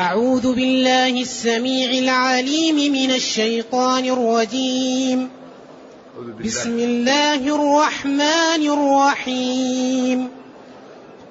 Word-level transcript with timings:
أعوذ 0.00 0.54
بالله 0.54 1.22
السميع 1.22 1.90
العليم 1.90 2.92
من 2.92 3.10
الشيطان 3.10 4.04
الرجيم. 4.04 5.28
بسم 6.44 6.78
الله 6.78 7.34
الرحمن 7.34 8.62
الرحيم. 8.76 10.28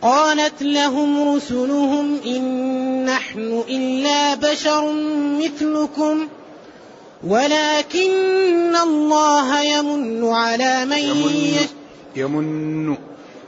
قالت 0.02 0.62
لهم 0.62 1.36
رسلهم 1.36 2.20
إن 2.26 3.05
نحن 3.05 3.63
إلا 3.70 4.36
بشر 4.36 4.94
مثلكم 5.42 6.28
ولكن 7.28 8.76
الله 8.76 9.62
يمن 9.62 10.26
على 10.26 10.86
من 10.86 10.98
يمن, 10.98 11.56
يمن 12.16 12.98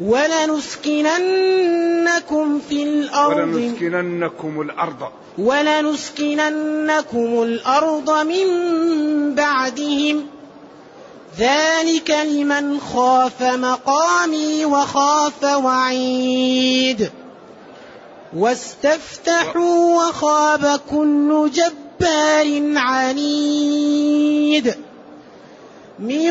ولنسكننكم 0.00 2.60
في 2.68 2.82
الأرض. 2.82 3.38
ولنسكننكم 3.38 4.60
الأرض. 4.60 5.08
ولنسكننكم 5.38 7.42
الأرض 7.42 8.10
من 8.10 8.46
بعدهم. 9.34 10.26
ذلك 11.38 12.10
لمن 12.10 12.80
خاف 12.80 13.42
مقامي 13.42 14.64
وخاف 14.64 15.44
وعيد. 15.44 17.10
واستفتحوا 18.36 20.08
وخاب 20.08 20.80
كل 20.90 21.50
جبار 21.54 22.72
عنيد. 22.76 24.74
من 25.98 26.30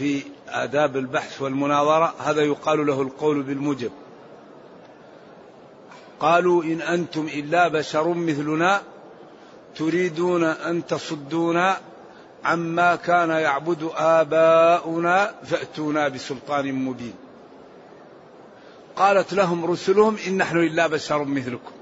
في 0.00 0.22
آداب 0.48 0.96
البحث 0.96 1.42
والمناظرة 1.42 2.14
هذا 2.18 2.42
يقال 2.42 2.86
له 2.86 3.02
القول 3.02 3.42
بالموجب. 3.42 3.90
قالوا 6.20 6.62
إن 6.62 6.80
أنتم 6.80 7.28
إلا 7.34 7.68
بشر 7.68 8.08
مثلنا 8.08 8.82
تريدون 9.76 10.44
أن 10.44 10.86
تصدونا 10.86 11.76
عما 12.44 12.96
كان 12.96 13.30
يعبد 13.30 13.90
آباؤنا 13.96 15.34
فأتونا 15.44 16.08
بسلطان 16.08 16.72
مبين. 16.72 17.14
قالت 18.96 19.32
لهم 19.32 19.64
رسلهم 19.64 20.16
إن 20.26 20.36
نحن 20.36 20.56
إلا 20.56 20.86
بشر 20.86 21.24
مثلكم. 21.24 21.72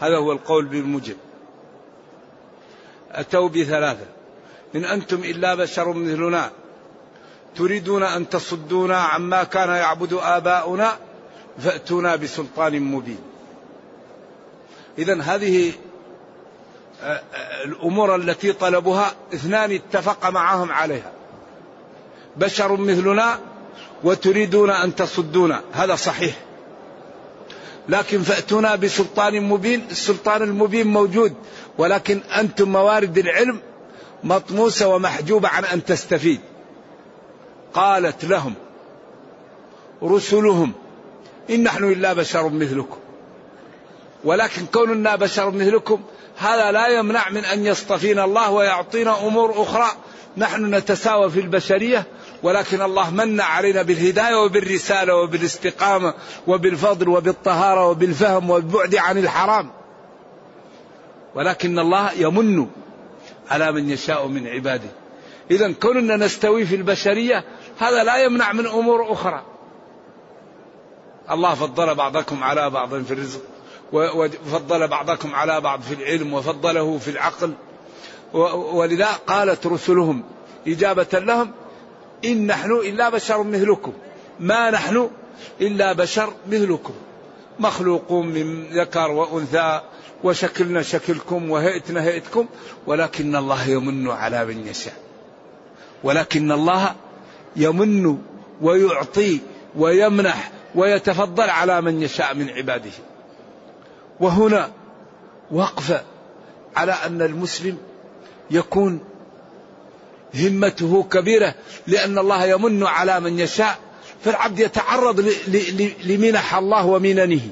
هذا 0.00 0.16
هو 0.16 0.32
القول 0.32 0.64
بالموجب. 0.64 1.16
أتوا 3.10 3.48
بثلاثة 3.48 4.06
إن 4.74 4.84
أنتم 4.84 5.24
إلا 5.24 5.54
بشر 5.54 5.92
مثلنا 5.92 6.50
تريدون 7.56 8.02
أن 8.02 8.28
تصدونا 8.28 8.96
عما 8.96 9.44
كان 9.44 9.68
يعبد 9.68 10.12
آباؤنا 10.12 10.96
فأتونا 11.58 12.16
بسلطان 12.16 12.82
مبين. 12.82 13.18
إذا 14.98 15.22
هذه 15.22 15.72
آه، 17.02 17.22
آه، 17.34 17.64
الأمور 17.64 18.16
التي 18.16 18.52
طلبوها 18.52 19.12
اثنان 19.34 19.72
اتفق 19.72 20.30
معهم 20.30 20.72
عليها. 20.72 21.12
بشر 22.36 22.76
مثلنا 22.76 23.38
وتريدون 24.04 24.70
أن 24.70 24.94
تصدونا. 24.94 25.60
هذا 25.72 25.94
صحيح. 25.94 26.34
لكن 27.88 28.22
فأتونا 28.22 28.76
بسلطان 28.76 29.42
مبين. 29.42 29.86
السلطان 29.90 30.42
المبين 30.42 30.86
موجود 30.86 31.34
ولكن 31.78 32.20
أنتم 32.38 32.72
موارد 32.72 33.18
العلم 33.18 33.60
مطموسة 34.24 34.88
ومحجوبة 34.88 35.48
عن 35.48 35.64
أن 35.64 35.84
تستفيد. 35.84 36.40
قالت 37.74 38.24
لهم 38.24 38.54
رسلهم 40.02 40.72
إن 41.50 41.62
نحن 41.62 41.84
إلا 41.84 42.12
بشر 42.12 42.48
مثلكم. 42.48 42.98
ولكن 44.24 44.66
كوننا 44.66 45.16
بشر 45.16 45.50
مثلكم 45.50 46.00
هذا 46.38 46.72
لا 46.72 46.88
يمنع 46.88 47.28
من 47.28 47.44
أن 47.44 47.66
يصطفينا 47.66 48.24
الله 48.24 48.50
ويعطينا 48.50 49.26
أمور 49.26 49.62
أخرى. 49.62 49.86
نحن 50.36 50.74
نتساوى 50.74 51.30
في 51.30 51.40
البشرية 51.40 52.04
ولكن 52.42 52.82
الله 52.82 53.10
من 53.10 53.40
علينا 53.40 53.82
بالهداية 53.82 54.34
وبالرسالة 54.34 55.14
وبالاستقامة 55.14 56.14
وبالفضل 56.46 57.08
وبالطهارة 57.08 57.88
وبالفهم 57.88 58.50
والبعد 58.50 58.94
عن 58.94 59.18
الحرام. 59.18 59.70
ولكن 61.34 61.78
الله 61.78 62.12
يمن 62.12 62.66
على 63.50 63.72
من 63.72 63.90
يشاء 63.90 64.26
من 64.26 64.46
عباده. 64.46 64.88
إذا 65.50 65.72
كوننا 65.72 66.16
نستوي 66.16 66.66
في 66.66 66.74
البشرية 66.74 67.44
هذا 67.82 68.04
لا 68.04 68.16
يمنع 68.16 68.52
من 68.52 68.66
أمور 68.66 69.12
أخرى. 69.12 69.42
الله 71.30 71.54
فضل 71.54 71.94
بعضكم 71.94 72.44
على 72.44 72.70
بعض 72.70 73.02
في 73.02 73.14
الرزق 73.14 73.40
وفضل 73.92 74.88
بعضكم 74.88 75.34
على 75.34 75.60
بعض 75.60 75.80
في 75.80 75.94
العلم 75.94 76.34
وفضله 76.34 76.98
في 76.98 77.10
العقل. 77.10 77.52
ولذا 78.72 79.08
قالت 79.26 79.66
رسلهم 79.66 80.22
إجابة 80.66 81.06
لهم 81.12 81.50
إن 82.24 82.46
نحن 82.46 82.72
إلا 82.72 83.08
بشر 83.08 83.42
مثلكم. 83.42 83.92
ما 84.40 84.70
نحن 84.70 85.10
إلا 85.60 85.92
بشر 85.92 86.32
مثلكم. 86.48 86.94
مخلوقون 87.58 88.26
من 88.26 88.64
ذكر 88.72 89.10
وأنثى 89.10 89.80
وشكلنا 90.24 90.82
شكلكم 90.82 91.50
وهيئتنا 91.50 92.02
هيئتكم 92.02 92.46
ولكن 92.86 93.36
الله 93.36 93.68
يمن 93.68 94.10
على 94.10 94.44
من 94.44 94.66
يشاء. 94.66 94.94
ولكن 96.04 96.52
الله 96.52 96.94
يمن 97.56 98.18
ويعطي 98.62 99.40
ويمنح 99.76 100.50
ويتفضل 100.74 101.50
على 101.50 101.80
من 101.80 102.02
يشاء 102.02 102.34
من 102.34 102.50
عباده. 102.50 102.90
وهنا 104.20 104.70
وقفه 105.50 106.02
على 106.76 106.92
أن 106.92 107.22
المسلم 107.22 107.78
يكون 108.50 109.00
همته 110.34 111.02
كبيرة 111.02 111.54
لأن 111.86 112.18
الله 112.18 112.44
يمن 112.44 112.84
على 112.84 113.20
من 113.20 113.38
يشاء. 113.38 113.78
فالعبد 114.24 114.58
يتعرض 114.58 115.32
لمنح 116.04 116.54
الله 116.54 116.86
ومننه. 116.86 117.48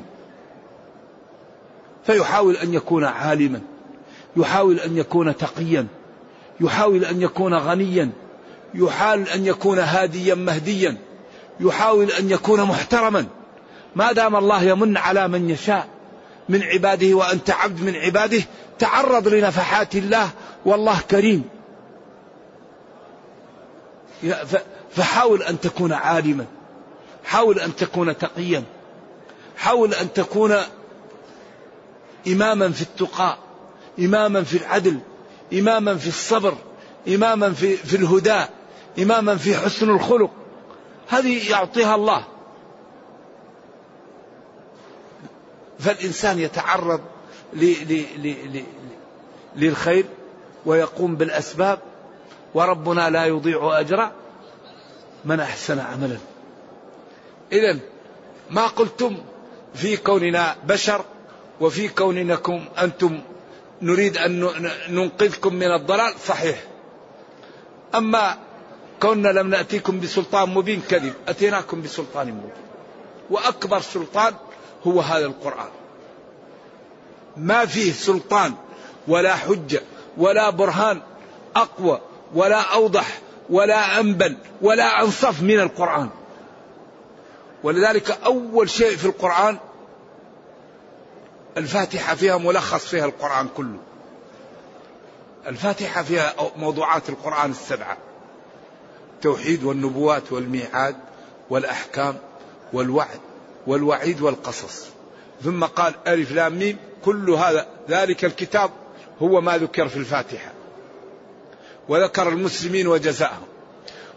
فيحاول 2.06 2.56
أن 2.56 2.74
يكون 2.74 3.04
عالما 3.04 3.60
يحاول 4.36 4.80
أن 4.80 4.96
يكون 4.96 5.36
تقيا 5.36 5.86
يحاول 6.60 7.04
أن 7.04 7.22
يكون 7.22 7.54
غنيا 7.54 8.10
يحاول 8.74 9.22
أن 9.22 9.46
يكون 9.46 9.78
هاديا 9.78 10.34
مهديا 10.34 10.96
يحاول 11.60 12.10
أن 12.10 12.30
يكون 12.30 12.62
محترما. 12.62 13.26
ما 13.96 14.12
دام 14.12 14.36
الله 14.36 14.62
يمن 14.62 14.96
على 14.96 15.28
من 15.28 15.50
يشاء 15.50 15.88
من 16.48 16.62
عباده 16.62 17.14
وأنت 17.14 17.50
عبد 17.50 17.82
من 17.82 17.96
عباده 17.96 18.42
تعرض 18.78 19.28
لنفحات 19.28 19.96
الله 19.96 20.30
والله 20.64 21.00
كريم. 21.10 21.44
فحاول 24.90 25.42
أن 25.42 25.60
تكون 25.60 25.92
عالما 25.92 26.46
حاول 27.24 27.60
أن 27.60 27.76
تكون 27.76 28.18
تقيا 28.18 28.62
حاول 29.56 29.94
أن 29.94 30.12
تكون 30.12 30.56
إماما 32.26 32.70
في 32.70 32.82
التقى 32.82 33.38
إماما 33.98 34.42
في 34.42 34.56
العدل 34.58 34.98
إماما 35.52 35.96
في 35.96 36.08
الصبر 36.08 36.54
إماما 37.08 37.52
في, 37.52 37.76
في 37.76 37.96
الهدى 37.96 38.44
إماما 38.98 39.36
في 39.36 39.56
حسن 39.56 39.90
الخلق. 39.90 40.30
هذه 41.08 41.50
يعطيها 41.50 41.94
الله. 41.94 42.24
فالإنسان 45.78 46.38
يتعرض 46.38 47.00
للخير 49.56 50.04
ويقوم 50.66 51.16
بالأسباب 51.16 51.78
وربنا 52.54 53.10
لا 53.10 53.26
يضيع 53.26 53.80
أجر 53.80 54.10
من 55.24 55.40
أحسن 55.40 55.78
عملا. 55.78 56.16
إذا 57.52 57.78
ما 58.50 58.66
قلتم 58.66 59.16
في 59.74 59.96
كوننا 59.96 60.56
بشر 60.64 61.04
وفي 61.60 61.88
كونكم 61.88 62.64
أنتم 62.78 63.20
نريد 63.82 64.16
أن 64.16 64.50
ننقذكم 64.88 65.54
من 65.54 65.74
الضلال؟ 65.74 66.14
صحيح. 66.26 66.64
أما 67.94 68.38
كوننا 69.00 69.28
لم 69.28 69.50
نأتيكم 69.50 70.00
بسلطان 70.00 70.54
مبين 70.54 70.82
كذب 70.90 71.14
أتيناكم 71.28 71.82
بسلطان 71.82 72.28
مبين. 72.28 72.50
وأكبر 73.30 73.80
سلطان 73.80 74.34
هو 74.86 75.00
هذا 75.00 75.26
القرآن. 75.26 75.68
ما 77.36 77.66
فيه 77.66 77.92
سلطان 77.92 78.54
ولا 79.08 79.36
حجة 79.36 79.82
ولا 80.16 80.50
برهان 80.50 81.00
أقوى 81.56 82.00
ولا 82.34 82.60
أوضح 82.60 83.18
ولا 83.50 84.00
أنبل 84.00 84.36
ولا 84.62 85.02
أنصف 85.02 85.42
من 85.42 85.60
القرآن. 85.60 86.10
ولذلك 87.62 88.18
أول 88.24 88.70
شيء 88.70 88.96
في 88.96 89.04
القرآن 89.04 89.58
الفاتحة 91.56 92.14
فيها 92.14 92.38
ملخص 92.38 92.86
فيها 92.86 93.04
القرآن 93.04 93.48
كله. 93.56 93.78
الفاتحة 95.46 96.02
فيها 96.02 96.34
موضوعات 96.56 97.08
القرآن 97.08 97.50
السبعة. 97.50 97.96
التوحيد 99.20 99.64
والنبوات 99.64 100.32
والميعاد 100.32 100.96
والأحكام 101.50 102.16
والوعد 102.72 103.20
والوعيد 103.66 104.20
والقصص. 104.20 104.86
ثم 105.44 105.64
قال 105.64 105.94
ألف 106.06 106.32
لام 106.32 106.58
ميم 106.58 106.76
كل 107.04 107.30
هذا 107.30 107.66
ذلك 107.88 108.24
الكتاب 108.24 108.70
هو 109.22 109.40
ما 109.40 109.58
ذكر 109.58 109.88
في 109.88 109.96
الفاتحة. 109.96 110.52
وذكر 111.88 112.28
المسلمين 112.28 112.86
وجزاءهم 112.86 113.46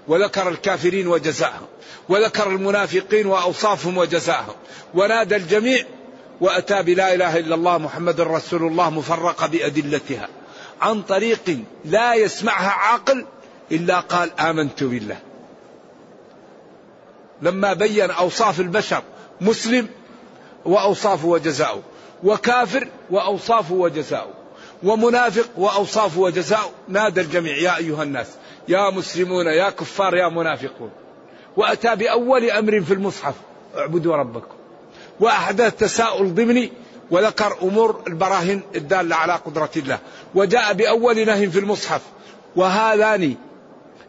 وذكر 0.07 0.49
الكافرين 0.49 1.07
وجزاءهم 1.07 1.67
وذكر 2.09 2.47
المنافقين 2.47 3.27
وأوصافهم 3.27 3.97
وجزاءهم. 3.97 4.55
ونادى 4.93 5.35
الجميع 5.35 5.85
وأتى 6.41 6.83
بلا 6.83 7.13
إله 7.13 7.37
إلا 7.37 7.55
الله 7.55 7.77
محمد 7.77 8.21
رسول 8.21 8.63
الله 8.63 8.89
مفرقة 8.89 9.47
بأدلتها 9.47 10.27
عن 10.81 11.01
طريق 11.01 11.59
لا 11.85 12.13
يسمعها 12.13 12.69
عاقل 12.69 13.25
إلا 13.71 13.99
قال 13.99 14.39
آمنت 14.39 14.83
بالله. 14.83 15.17
لما 17.41 17.73
بين 17.73 18.11
أوصاف 18.11 18.59
البشر 18.59 19.03
مسلم 19.41 19.87
وأوصافه 20.65 21.27
وجزاؤه 21.27 21.81
وكافر 22.23 22.87
وأوصافه 23.11 23.73
وجزاؤه 23.75 24.33
ومنافق 24.83 25.49
وأوصافه 25.57 26.21
وجزاؤه 26.21 26.71
نادى 26.87 27.21
الجميع 27.21 27.57
يا 27.57 27.77
أيها 27.77 28.03
الناس 28.03 28.27
يا 28.67 28.89
مسلمون 28.89 29.45
يا 29.45 29.69
كفار 29.69 30.15
يا 30.15 30.29
منافقون. 30.29 30.89
وأتى 31.57 31.95
بأول 31.95 32.49
أمر 32.51 32.81
في 32.81 32.93
المصحف 32.93 33.33
اعبدوا 33.77 34.15
ربكم. 34.15 34.55
وأحدث 35.19 35.75
تساؤل 35.75 36.35
ضمني 36.35 36.71
وذكر 37.11 37.57
أمور 37.61 38.03
البراهين 38.07 38.61
الدالة 38.75 39.15
على 39.15 39.33
قدرة 39.33 39.71
الله. 39.75 39.99
وجاء 40.35 40.73
بأول 40.73 41.25
نهي 41.25 41.49
في 41.49 41.59
المصحف 41.59 42.01
وهذان 42.55 43.35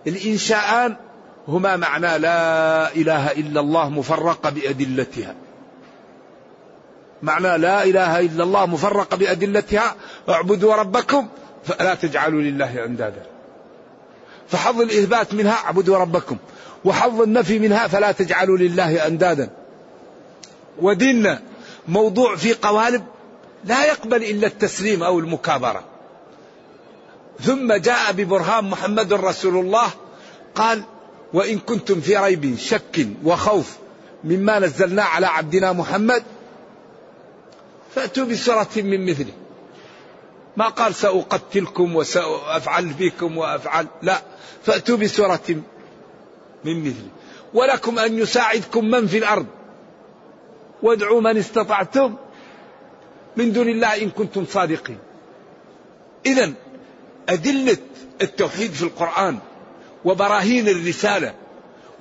الإنشاءان 0.06 0.96
هما 1.48 1.76
معنى 1.76 2.18
لا 2.18 2.94
إله 2.94 3.32
إلا 3.32 3.60
الله 3.60 3.88
مفرقة 3.88 4.50
بأدلتها. 4.50 5.34
معنى 7.22 7.58
لا 7.58 7.84
إله 7.84 8.20
إلا 8.20 8.44
الله 8.44 8.66
مفرقة 8.66 9.16
بأدلتها. 9.16 9.94
اعبدوا 10.28 10.74
ربكم 10.74 11.28
فلا 11.64 11.94
تجعلوا 11.94 12.40
لله 12.40 12.84
أندادا. 12.84 13.22
فحظ 14.48 14.80
الإثبات 14.80 15.34
منها 15.34 15.52
اعبدوا 15.52 15.98
ربكم 15.98 16.36
وحظ 16.84 17.20
النفي 17.20 17.58
منها 17.58 17.88
فلا 17.88 18.12
تجعلوا 18.12 18.58
لله 18.58 19.06
أندادا. 19.06 19.50
وديننا 20.80 21.42
موضوع 21.88 22.36
في 22.36 22.54
قوالب 22.54 23.04
لا 23.64 23.84
يقبل 23.84 24.24
إلا 24.24 24.46
التسليم 24.46 25.02
أو 25.02 25.18
المكابرة. 25.18 25.84
ثم 27.40 27.72
جاء 27.72 28.12
ببرهان 28.12 28.64
محمد 28.64 29.12
رسول 29.12 29.56
الله 29.56 29.86
قال 30.54 30.84
وإن 31.32 31.58
كنتم 31.58 32.00
في 32.00 32.16
ريب 32.16 32.56
شك 32.56 33.08
وخوف 33.24 33.76
مما 34.24 34.58
نزلنا 34.58 35.02
على 35.02 35.26
عبدنا 35.26 35.72
محمد 35.72 36.22
فأتوا 37.94 38.24
بسورة 38.24 38.68
من 38.76 39.06
مثله. 39.06 39.32
ما 40.56 40.68
قال 40.68 40.94
سأقتلكم 40.94 41.96
وسأفعل 41.96 42.86
بكم 42.86 43.36
وأفعل 43.36 43.86
لا 44.02 44.22
فأتوا 44.62 44.96
بسورة 44.96 45.62
من 46.64 46.80
مثله. 46.80 47.08
ولكم 47.54 47.98
أن 47.98 48.18
يساعدكم 48.18 48.84
من 48.84 49.06
في 49.06 49.18
الأرض. 49.18 49.46
وادعوا 50.82 51.20
من 51.20 51.36
استطعتم 51.36 52.14
من 53.36 53.52
دون 53.52 53.68
الله 53.68 54.02
إن 54.02 54.10
كنتم 54.10 54.46
صادقين. 54.46 54.98
إذا 56.26 56.52
أدلة 57.28 57.78
التوحيد 58.22 58.72
في 58.72 58.82
القرآن 58.82 59.38
وبراهين 60.04 60.68
الرسالة 60.68 61.34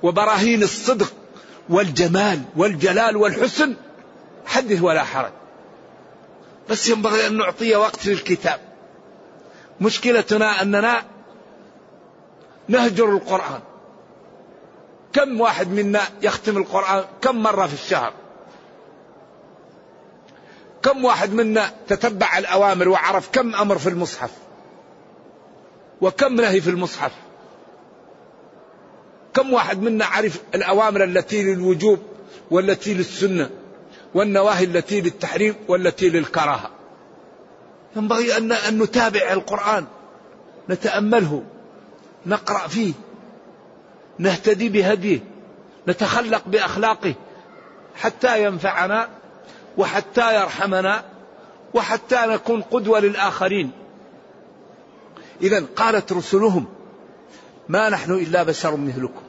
وبراهين 0.02 0.62
الصدق 0.62 1.12
والجمال 1.68 2.42
والجلال 2.56 3.16
والحسن 3.16 3.74
حدث 4.46 4.82
ولا 4.82 5.04
حرج. 5.04 5.32
بس 6.70 6.88
ينبغي 6.88 7.26
أن 7.26 7.36
نعطي 7.36 7.76
وقت 7.76 8.06
للكتاب. 8.06 8.60
مشكلتنا 9.80 10.62
أننا 10.62 11.02
نهجر 12.68 13.12
القرآن. 13.12 13.60
كم 15.12 15.40
واحد 15.40 15.68
منا 15.68 16.00
يختم 16.22 16.56
القرآن 16.56 17.04
كم 17.22 17.42
مرة 17.42 17.66
في 17.66 17.74
الشهر؟ 17.74 18.12
كم 20.82 21.04
واحد 21.04 21.32
منا 21.32 21.72
تتبع 21.88 22.38
الأوامر 22.38 22.88
وعرف 22.88 23.28
كم 23.32 23.54
أمر 23.54 23.78
في 23.78 23.88
المصحف؟ 23.88 24.30
وكم 26.00 26.34
نهي 26.34 26.60
في 26.60 26.70
المصحف؟ 26.70 27.12
كم 29.34 29.52
واحد 29.52 29.82
منا 29.82 30.04
عرف 30.04 30.40
الأوامر 30.54 31.04
التي 31.04 31.42
للوجوب 31.42 31.98
والتي 32.50 32.94
للسنة 32.94 33.50
والنواهي 34.14 34.64
التي 34.64 35.00
للتحريم 35.00 35.54
والتي 35.68 36.08
للكراهة؟ 36.08 36.70
ينبغي 37.96 38.36
أن, 38.36 38.78
نتابع 38.82 39.32
القرآن 39.32 39.84
نتأمله 40.70 41.42
نقرأ 42.26 42.68
فيه 42.68 42.92
نهتدي 44.18 44.68
بهديه 44.68 45.20
نتخلق 45.88 46.42
بأخلاقه 46.46 47.14
حتى 47.96 48.44
ينفعنا 48.44 49.08
وحتى 49.76 50.40
يرحمنا 50.40 51.04
وحتى 51.74 52.16
نكون 52.26 52.62
قدوة 52.62 53.00
للآخرين. 53.00 53.70
اذا 55.42 55.64
قالت 55.76 56.12
رسلهم 56.12 56.66
ما 57.68 57.88
نحن 57.88 58.12
إلا 58.12 58.42
بشر 58.42 58.76
مثلكم. 58.76 59.23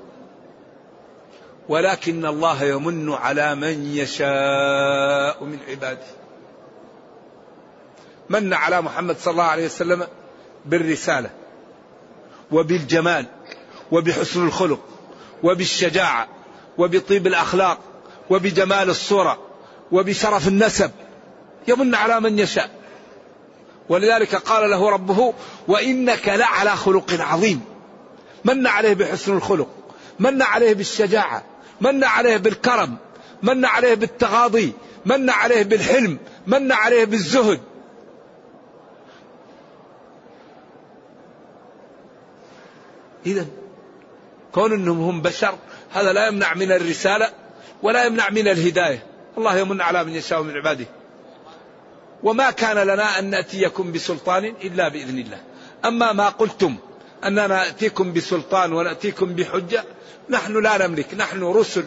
ولكن 1.69 2.25
الله 2.25 2.63
يمن 2.63 3.13
على 3.13 3.55
من 3.55 3.95
يشاء 3.95 5.43
من 5.43 5.59
عباده. 5.69 6.05
من 8.29 8.53
على 8.53 8.81
محمد 8.81 9.17
صلى 9.17 9.31
الله 9.31 9.43
عليه 9.43 9.65
وسلم 9.65 10.07
بالرسالة 10.65 11.29
وبالجمال 12.51 13.25
وبحسن 13.91 14.47
الخلق 14.47 14.79
وبالشجاعة 15.43 16.27
وبطيب 16.77 17.27
الأخلاق 17.27 17.79
وبجمال 18.29 18.89
الصورة 18.89 19.39
وبشرف 19.91 20.47
النسب 20.47 20.91
يمن 21.67 21.95
على 21.95 22.19
من 22.19 22.39
يشاء. 22.39 22.69
ولذلك 23.89 24.35
قال 24.35 24.69
له 24.69 24.89
ربه 24.89 25.33
وإنك 25.67 26.29
لعلى 26.29 26.75
خلق 26.75 27.13
عظيم. 27.19 27.61
من 28.45 28.67
عليه 28.67 28.93
بحسن 28.93 29.37
الخلق؟ 29.37 29.67
من 30.19 30.41
عليه 30.41 30.73
بالشجاعة؟ 30.73 31.43
من 31.81 32.03
عليه 32.03 32.37
بالكرم 32.37 32.97
من 33.43 33.65
عليه 33.65 33.93
بالتغاضي 33.93 34.73
من 35.05 35.29
عليه 35.29 35.63
بالحلم 35.63 36.17
من 36.47 36.71
عليه 36.71 37.05
بالزهد. 37.05 37.59
إذا 43.25 43.45
كون 44.51 44.73
أنهم 44.73 45.01
هم 45.01 45.21
بشر 45.21 45.55
هذا 45.91 46.13
لا 46.13 46.27
يمنع 46.27 46.53
من 46.53 46.71
الرسالة 46.71 47.29
ولا 47.83 48.05
يمنع 48.05 48.29
من 48.29 48.47
الهداية. 48.47 49.03
الله 49.37 49.57
يمن 49.57 49.81
على 49.81 50.03
من 50.03 50.15
يشاء 50.15 50.41
من 50.41 50.57
عباده. 50.57 50.85
وما 52.23 52.51
كان 52.51 52.77
لنا 52.77 53.19
أن 53.19 53.29
نأتيكم 53.29 53.91
بسلطان 53.91 54.45
إلا 54.45 54.87
بإذن 54.87 55.19
الله. 55.19 55.41
أما 55.85 56.13
ما 56.13 56.29
قلتم 56.29 56.75
أننا 57.25 57.47
نأتيكم 57.47 58.13
بسلطان 58.13 58.73
ونأتيكم 58.73 59.25
بحجة. 59.25 59.83
نحن 60.29 60.63
لا 60.63 60.87
نملك. 60.87 61.13
نحن 61.13 61.43
رسل 61.43 61.85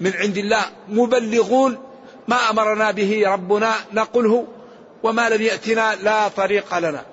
من 0.00 0.12
عند 0.14 0.36
الله 0.36 0.64
مبلغون. 0.88 1.78
ما 2.28 2.50
أمرنا 2.50 2.90
به 2.90 3.22
ربنا 3.26 3.74
نقله. 3.92 4.46
وما 5.02 5.28
لم 5.28 5.42
يأتنا 5.42 5.94
لا 5.94 6.28
طريق 6.28 6.78
لنا. 6.78 7.04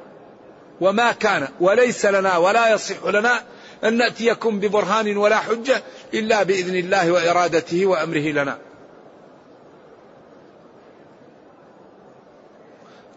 وما 0.81 1.11
كان 1.11 1.47
وليس 1.59 2.05
لنا 2.05 2.37
ولا 2.37 2.73
يصح 2.73 3.05
لنا 3.05 3.43
أن 3.83 3.97
نأتيكم 3.97 4.59
ببرهان 4.59 5.17
ولا 5.17 5.37
حجة 5.37 5.83
إلا 6.13 6.43
بإذن 6.43 6.75
الله 6.75 7.11
وإرادته 7.11 7.85
وأمره 7.85 8.31
لنا. 8.31 8.57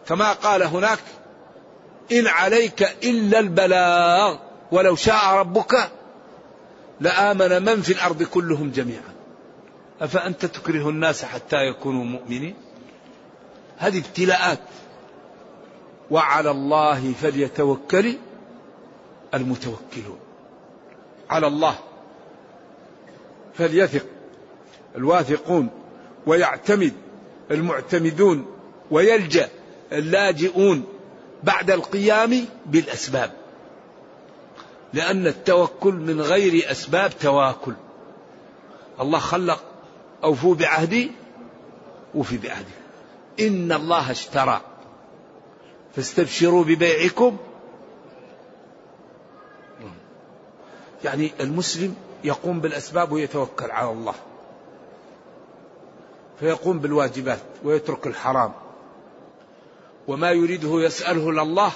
كما 0.07 0.33
قال 0.33 0.63
هناك 0.63 0.99
إن 2.11 2.27
عليك 2.27 2.83
إلا 3.03 3.39
البلاغ 3.39 4.37
ولو 4.71 4.95
شاء 4.95 5.33
ربك 5.33 5.91
لآمن 6.99 7.65
من 7.65 7.81
في 7.81 7.93
الأرض 7.93 8.23
كلهم 8.23 8.71
جميعا. 8.71 9.15
أفأنت 10.01 10.45
تكره 10.45 10.89
الناس 10.89 11.25
حتى 11.25 11.55
يكونوا 11.55 12.03
مؤمنين؟ 12.03 12.55
هذه 13.77 13.99
ابتلاءات. 13.99 14.59
وعلى 16.11 16.51
الله 16.51 17.13
فليتوكل 17.21 18.17
المتوكلون. 19.33 20.19
على 21.29 21.47
الله 21.47 21.75
فليثق 23.53 24.05
الواثقون 24.95 25.69
ويعتمد 26.27 26.93
المعتمدون 27.51 28.45
ويلجأ 28.91 29.49
اللاجئون. 29.91 30.94
بعد 31.45 31.71
القيام 31.71 32.45
بالأسباب. 32.65 33.31
لأن 34.93 35.27
التوكل 35.27 35.93
من 35.93 36.21
غير 36.21 36.71
أسباب 36.71 37.11
تواكل. 37.19 37.73
الله 38.99 39.19
خلق 39.19 39.63
أوفوا 40.23 40.55
بعهدي 40.55 41.11
وفي 42.15 42.37
بعهدي. 42.37 42.71
إن 43.39 43.71
الله 43.71 44.11
اشترى. 44.11 44.61
فاستبشروا 45.95 46.63
ببيعكم. 46.63 47.37
يعني 51.03 51.31
المسلم 51.39 51.95
يقوم 52.23 52.59
بالأسباب 52.59 53.11
ويتوكل 53.11 53.71
على 53.71 53.91
الله. 53.91 54.13
فيقوم 56.39 56.79
بالواجبات 56.79 57.39
ويترك 57.63 58.07
الحرام. 58.07 58.53
وما 60.07 60.31
يريده 60.31 60.81
يسأله 60.81 61.31
لله 61.31 61.71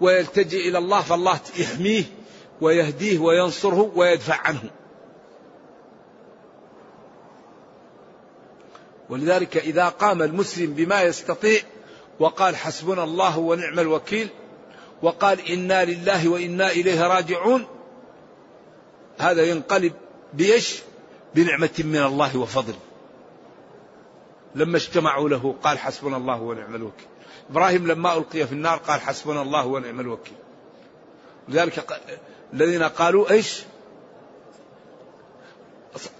ويلتجئ 0.00 0.68
إلى 0.68 0.78
الله 0.78 1.00
فالله 1.00 1.40
يحميه 1.58 2.04
ويهديه 2.60 3.18
وينصره 3.18 3.92
ويدفع 3.96 4.34
عنه 4.34 4.70
ولذلك 9.10 9.56
إذا 9.56 9.88
قام 9.88 10.22
المسلم 10.22 10.74
بما 10.74 11.02
يستطيع 11.02 11.60
وقال 12.20 12.56
حسبنا 12.56 13.04
الله 13.04 13.38
ونعم 13.38 13.78
الوكيل 13.78 14.28
وقال 15.02 15.48
إنا 15.50 15.84
لله 15.84 16.28
وإنا 16.28 16.70
إليه 16.70 17.06
راجعون 17.06 17.66
هذا 19.18 19.42
ينقلب 19.42 19.92
بإيش؟ 20.32 20.82
بنعمة 21.34 21.70
من 21.78 22.02
الله 22.02 22.38
وفضل. 22.38 22.74
لما 24.54 24.76
اجتمعوا 24.76 25.28
له 25.28 25.54
قال 25.62 25.78
حسبنا 25.78 26.16
الله 26.16 26.42
ونعم 26.42 26.74
الوكيل. 26.74 27.06
إبراهيم 27.50 27.86
لما 27.86 28.16
ألقي 28.16 28.46
في 28.46 28.52
النار 28.52 28.78
قال 28.78 29.00
حسبنا 29.00 29.42
الله 29.42 29.66
ونعم 29.66 30.00
الوكيل. 30.00 30.36
لذلك 31.48 32.00
الذين 32.52 32.82
قالوا 32.82 33.30
إيش؟ 33.30 33.62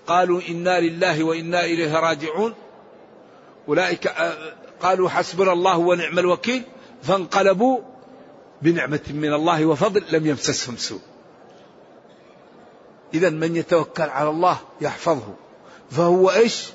قالوا 0.06 0.40
إنا 0.48 0.80
لله 0.80 1.24
وإنا 1.24 1.64
إليه 1.64 2.00
راجعون 2.00 2.54
أولئك 3.68 4.12
قالوا 4.80 5.08
حسبنا 5.08 5.52
الله 5.52 5.78
ونعم 5.78 6.18
الوكيل 6.18 6.62
فانقلبوا 7.02 7.80
بنعمة 8.62 9.00
من 9.08 9.32
الله 9.32 9.66
وفضل 9.66 10.04
لم 10.10 10.26
يمسسهم 10.26 10.76
سوء 10.76 11.00
إذا 13.14 13.30
من 13.30 13.56
يتوكل 13.56 14.02
على 14.02 14.28
الله 14.28 14.58
يحفظه 14.80 15.34
فهو 15.90 16.30
إيش 16.30 16.66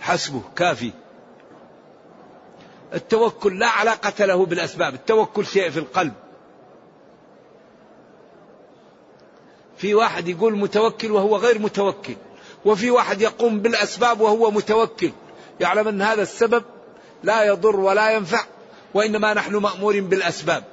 حسبه 0.00 0.42
كافي 0.56 0.92
التوكل 2.94 3.58
لا 3.58 3.66
علاقة 3.66 4.24
له 4.24 4.46
بالأسباب 4.46 4.94
التوكل 4.94 5.46
شيء 5.46 5.70
في 5.70 5.78
القلب. 5.78 6.12
في 9.76 9.94
واحد 9.94 10.28
يقول 10.28 10.58
متوكل 10.58 11.10
وهو 11.10 11.36
غير 11.36 11.58
متوكل 11.58 12.16
وفي 12.64 12.90
واحد 12.90 13.20
يقوم 13.20 13.58
بالأسباب 13.58 14.20
وهو 14.20 14.50
متوكل. 14.50 15.10
يعلم 15.60 15.88
أن 15.88 16.02
هذا 16.02 16.22
السبب 16.22 16.64
لا 17.22 17.44
يضر 17.44 17.76
ولا 17.76 18.10
ينفع 18.10 18.44
وإنما 18.94 19.34
نحن 19.34 19.56
مأمور 19.56 20.00
بالأسباب. 20.00 20.64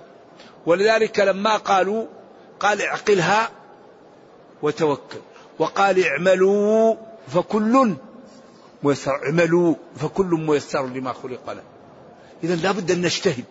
ولذلك 0.65 1.19
لما 1.19 1.57
قالوا 1.57 2.05
قال 2.59 2.81
اعقلها 2.81 3.49
وتوكل 4.61 5.19
وقال 5.59 6.05
اعملوا 6.05 6.95
فكل 7.27 7.95
ميسر 8.83 9.11
اعملوا 9.11 9.75
فكل 9.95 10.25
ميسر 10.25 10.85
لما 10.85 11.13
خلق 11.13 11.49
له. 11.53 11.78
إذا 12.43 12.55
لابد 12.55 12.91
أن 12.91 13.01
نجتهد 13.01 13.43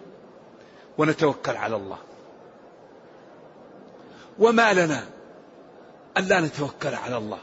ونتوكل 0.98 1.56
على 1.56 1.76
الله. 1.76 1.98
وما 4.38 4.72
لنا 4.72 5.06
ألا 6.16 6.40
نتوكل 6.40 6.94
على 6.94 7.16
الله. 7.16 7.38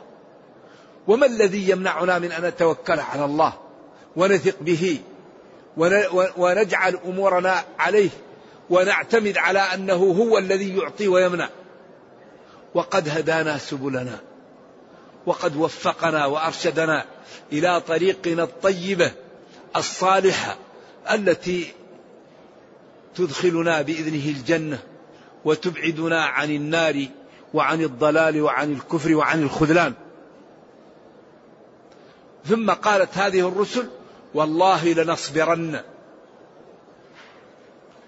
وما 1.08 1.26
الذي 1.26 1.70
يمنعنا 1.70 2.20
من 2.20 2.32
أن 2.32 2.46
نتوكل 2.46 3.00
على 3.00 3.26
الله 3.26 3.54
ونثق 4.16 4.56
به 4.62 5.00
ونجعل 6.38 7.00
أمورنا 7.06 7.64
عليه 7.80 8.10
ونعتمد 8.70 9.38
على 9.38 9.60
أنه 9.60 9.94
هو 9.94 10.38
الذي 10.38 10.78
يعطي 10.78 11.08
ويمنع. 11.08 11.50
وقد 12.74 13.10
هدانا 13.10 13.58
سبلنا. 13.58 14.20
وقد 15.26 15.56
وفقنا 15.56 16.26
وأرشدنا 16.26 17.06
إلى 17.52 17.82
طريقنا 17.82 18.44
الطيبة 18.44 19.12
الصالحة. 19.76 20.58
التي 21.12 21.74
تدخلنا 23.16 23.82
بإذنه 23.82 24.30
الجنة 24.30 24.80
وتبعدنا 25.46 26.26
عن 26.26 26.52
النار 26.52 27.08
وعن 27.54 27.82
الضلال 27.82 28.42
وعن 28.42 28.74
الكفر 28.74 29.16
وعن 29.16 29.44
الخذلان. 29.44 29.94
ثم 32.46 32.72
قالت 32.72 33.18
هذه 33.18 33.48
الرسل 33.48 33.88
والله 34.34 34.94
لنصبرن 34.94 35.82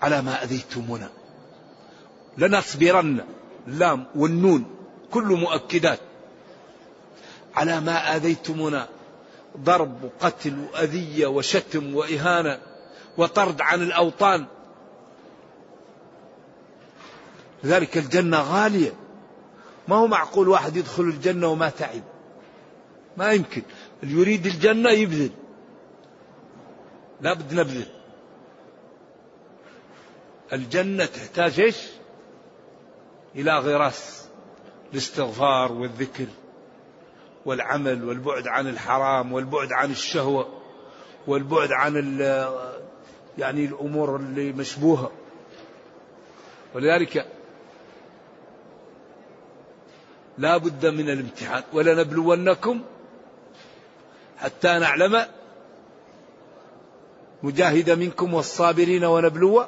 على 0.02 0.22
ما 0.22 0.44
أذيتمونا. 0.44 1.10
لنصبرن. 2.38 3.26
اللام 3.68 4.06
والنون 4.16 4.66
كله 5.12 5.36
مؤكدات. 5.36 6.00
على 7.56 7.80
ما 7.80 8.16
آذيتمونا. 8.16 8.88
ضرب 9.58 10.04
وقتل 10.04 10.66
وأذية 10.74 11.28
وشتم 11.28 11.96
وإهانة. 11.96 12.60
وطرد 13.18 13.62
عن 13.62 13.82
الأوطان. 13.82 14.46
لذلك 17.64 17.98
الجنة 17.98 18.42
غالية. 18.42 18.94
ما 19.88 19.96
هو 19.96 20.08
معقول 20.08 20.50
واحد 20.50 20.76
يدخل 20.76 21.04
الجنة 21.04 21.48
وما 21.48 21.70
تعب؟ 21.70 22.04
ما 23.18 23.32
يمكن. 23.32 23.62
اللي 24.04 24.22
يريد 24.22 24.46
الجنة 24.46 24.90
يبذل. 24.90 25.32
لابد 27.22 27.54
نبذل. 27.54 27.88
الجنة 30.54 31.06
تحتاج 31.06 31.60
إيش؟ 31.60 31.78
إلى 33.36 33.60
غراس 33.60 34.28
الاستغفار 34.94 35.72
والذكر 35.72 36.26
والعمل 37.46 38.04
والبعد 38.04 38.48
عن 38.48 38.68
الحرام 38.68 39.34
والبعد 39.34 39.72
عن 39.72 39.92
الشهوة 39.92 40.48
والبعد 41.28 41.72
عن 41.72 41.94
يعني 43.38 43.66
الأمور 43.66 44.16
اللي 44.16 44.52
مشبوهة. 44.52 45.12
ولذلك 46.76 47.26
لا 50.38 50.58
بد 50.58 50.86
من 50.86 51.10
الامتحان. 51.10 51.64
ولنبلونكم 51.74 52.82
حتى 54.38 54.80
نعلم 54.80 55.26
مجاهد 57.44 57.90
منكم 57.90 58.34
والصابرين 58.34 59.04
ونبلو 59.04 59.66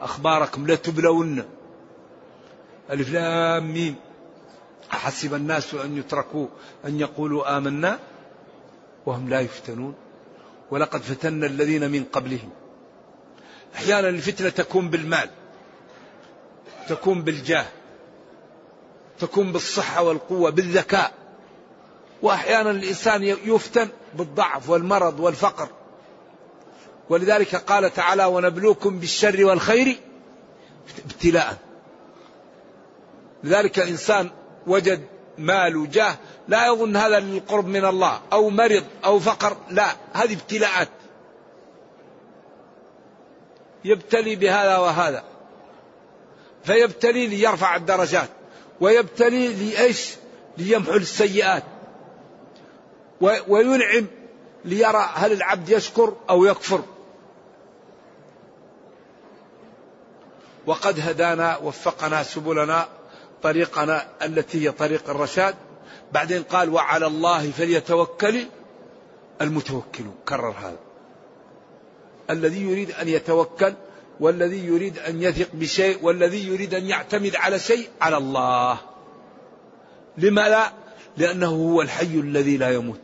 أخباركم. 0.00 0.66
لتبلون. 0.66 1.44
ألف 2.90 3.12
لام 3.12 3.72
ميم. 3.72 3.96
أحسب 4.92 5.34
الناس 5.34 5.74
أن 5.74 5.98
يتركوا 5.98 6.46
أن 6.86 7.00
يقولوا 7.00 7.56
آمنا 7.58 7.98
وهم 9.06 9.28
لا 9.28 9.40
يفتنون. 9.40 9.94
ولقد 10.70 11.00
فتنا 11.00 11.46
الذين 11.46 11.90
من 11.90 12.04
قبلهم. 12.04 12.50
أحيانا 13.74 14.08
الفتنة 14.08 14.48
تكون 14.48 14.90
بالمال 14.90 15.30
تكون 16.88 17.22
بالجاه 17.22 17.66
تكون 19.20 19.52
بالصحة 19.52 20.02
والقوة 20.02 20.50
بالذكاء. 20.50 21.12
وأحيانا 22.22 22.70
الإنسان 22.70 23.22
يفتن 23.22 23.88
بالضعف 24.14 24.68
والمرض 24.68 25.20
والفقر. 25.20 25.68
ولذلك 27.08 27.56
قال 27.56 27.94
تعالى 27.94 28.24
ونبلوكم 28.24 28.98
بالشر 28.98 29.44
والخير 29.44 30.00
ابتلاء. 31.04 31.58
لذلك 33.44 33.78
إنسان 33.78 34.30
وجد 34.66 35.06
مال 35.38 35.76
وجاه 35.76 36.16
لا 36.48 36.66
يظن 36.66 36.96
هذا 36.96 37.20
للقرب 37.20 37.66
من 37.66 37.84
الله 37.84 38.20
أو 38.32 38.50
مرض 38.50 38.84
أو 39.04 39.18
فقر 39.18 39.56
لا 39.70 39.86
هذه 40.12 40.32
ابتلاءات. 40.34 40.88
يبتلي 43.84 44.36
بهذا 44.36 44.76
وهذا. 44.76 45.24
فيبتلي 46.64 47.26
ليرفع 47.26 47.76
الدرجات 47.76 48.28
ويبتلي 48.80 49.48
لإيش؟ 49.48 50.14
ليمحو 50.58 50.92
السيئات. 50.92 51.62
وينعم 53.20 54.06
ليرى 54.64 55.10
هل 55.14 55.32
العبد 55.32 55.68
يشكر 55.68 56.16
أو 56.30 56.44
يكفر. 56.44 56.82
وقد 60.66 61.00
هدانا 61.00 61.56
وفقنا 61.56 62.22
سبلنا 62.22 62.88
طريقنا 63.42 64.06
التي 64.22 64.66
هي 64.66 64.72
طريق 64.72 65.10
الرشاد. 65.10 65.54
بعدين 66.12 66.42
قال 66.42 66.74
وعلى 66.74 67.06
الله 67.06 67.50
فليتوكل 67.50 68.46
المتوكلون. 69.40 70.14
كرر 70.28 70.50
هذا. 70.50 70.91
الذي 72.30 72.62
يريد 72.62 72.90
أن 72.90 73.08
يتوكل 73.08 73.74
والذي 74.20 74.66
يريد 74.66 74.98
أن 74.98 75.22
يثق 75.22 75.48
بشيء 75.52 75.98
والذي 76.02 76.48
يريد 76.48 76.74
أن 76.74 76.86
يعتمد 76.86 77.36
على 77.36 77.58
شيء 77.58 77.88
على 78.00 78.16
الله. 78.16 78.78
لما 80.18 80.48
لا 80.48 80.72
لأنه 81.16 81.48
هو 81.48 81.82
الحي 81.82 82.14
الذي 82.14 82.56
لا 82.56 82.70
يموت. 82.70 83.00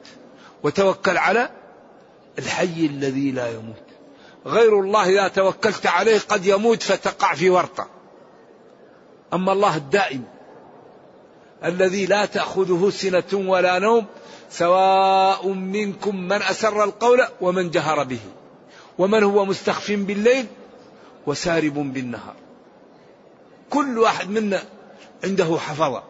وتوكل 0.63 1.17
على 1.17 1.51
الحي 2.39 2.87
الذي 2.87 3.31
لا 3.31 3.49
يموت. 3.49 3.83
غير 4.47 4.81
الله 4.81 5.09
إذا 5.09 5.29
توكلت 5.29 5.87
عليه 5.87 6.19
قد 6.19 6.47
يموت 6.47 6.83
فتقع 6.83 7.35
في 7.35 7.51
ورطة. 7.51 7.89
أما 9.33 9.53
الله 9.53 9.77
الدائم 9.77 10.25
الذي 11.65 12.07
لا 12.07 12.25
تأخذه 12.25 12.91
سنة 12.91 13.51
ولا 13.51 13.79
نوم 13.79 14.07
سواء 14.51 15.49
منكم 15.49 16.17
من 16.17 16.43
أسر 16.43 16.85
القول 16.85 17.25
ومن 17.41 17.71
جهر 17.71 18.05
به. 18.05 18.21
ومن 18.99 19.23
هو 19.23 19.45
مستخف 19.45 19.91
بالليل 19.91 20.47
وسارب 21.27 21.75
بالنهار. 21.75 22.35
كل 23.71 23.99
واحد 23.99 24.31
منا 24.31 24.63
عنده 25.25 25.59
حفظة. 25.59 26.03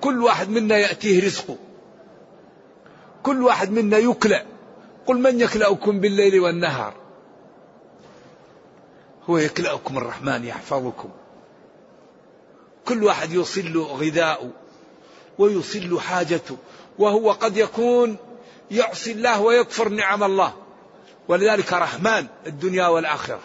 كل 0.00 0.22
واحد 0.22 0.48
منا 0.48 0.76
يأتيه 0.76 1.26
رزقه. 1.26 1.56
كل 3.22 3.42
واحد 3.42 3.70
منا 3.70 3.98
يكلأ. 3.98 4.44
قل 5.06 5.20
من 5.20 5.40
يكلأكم 5.40 6.00
بالليل 6.00 6.40
والنهار؟ 6.40 6.94
هو 9.30 9.38
يكلأكم 9.38 9.98
الرحمن 9.98 10.44
يحفظكم. 10.44 11.10
كل 12.84 13.04
واحد 13.04 13.32
غذاءه 13.76 14.50
ويوصل 15.38 15.90
له 15.90 16.00
حاجته. 16.00 16.56
وهو 16.98 17.32
قد 17.32 17.56
يكون 17.56 18.16
يعصي 18.70 19.12
الله 19.12 19.40
ويكفر 19.40 19.88
نعم 19.88 20.24
الله. 20.24 20.67
ولذلك 21.28 21.72
رحمن 21.72 22.26
الدنيا 22.46 22.86
والآخرة. 22.86 23.40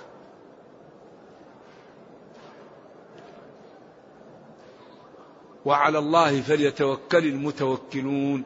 وعلى 5.66 6.00
الله 6.00 6.42
فليتوكل 6.42 7.26
المتوكلون. 7.26 8.44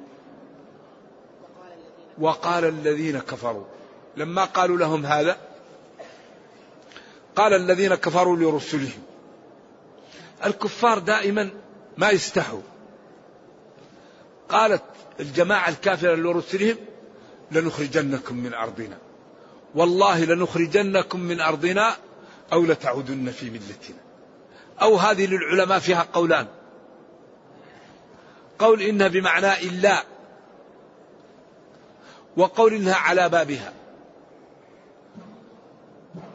وقال 2.17 2.65
الذين 2.65 3.19
كفروا. 3.19 3.65
لما 4.17 4.45
قالوا 4.45 4.77
لهم 4.77 5.05
هذا 5.05 5.37
قال 7.35 7.53
الذين 7.53 7.95
كفروا 7.95 8.35
لرسلهم. 8.35 9.03
الكفار 10.45 10.99
دائما 10.99 11.49
ما 11.97 12.09
يستحوا. 12.09 12.61
قالت 14.49 14.83
الجماعة 15.19 15.69
الكافرة 15.69 16.15
لرسلهم 16.15 16.75
لنخرجنكم 17.51 18.37
من 18.37 18.53
أرضنا. 18.53 19.06
والله 19.77 20.25
لنخرجنكم 20.25 21.19
من 21.19 21.41
أرضنا 21.41 21.95
أو 22.53 22.65
لتعودن 22.65 23.31
في 23.31 23.49
ملتنا. 23.49 23.97
أو 24.81 24.95
هذه 24.95 25.25
للعلماء 25.25 25.79
فيها 25.79 26.07
قولان. 26.13 26.47
قول 28.59 28.81
إنها 28.81 29.07
بمعنى 29.07 29.53
إلا. 29.53 30.03
وقول 32.37 32.73
إنها 32.73 32.95
على 32.95 33.29
بابها. 33.29 33.73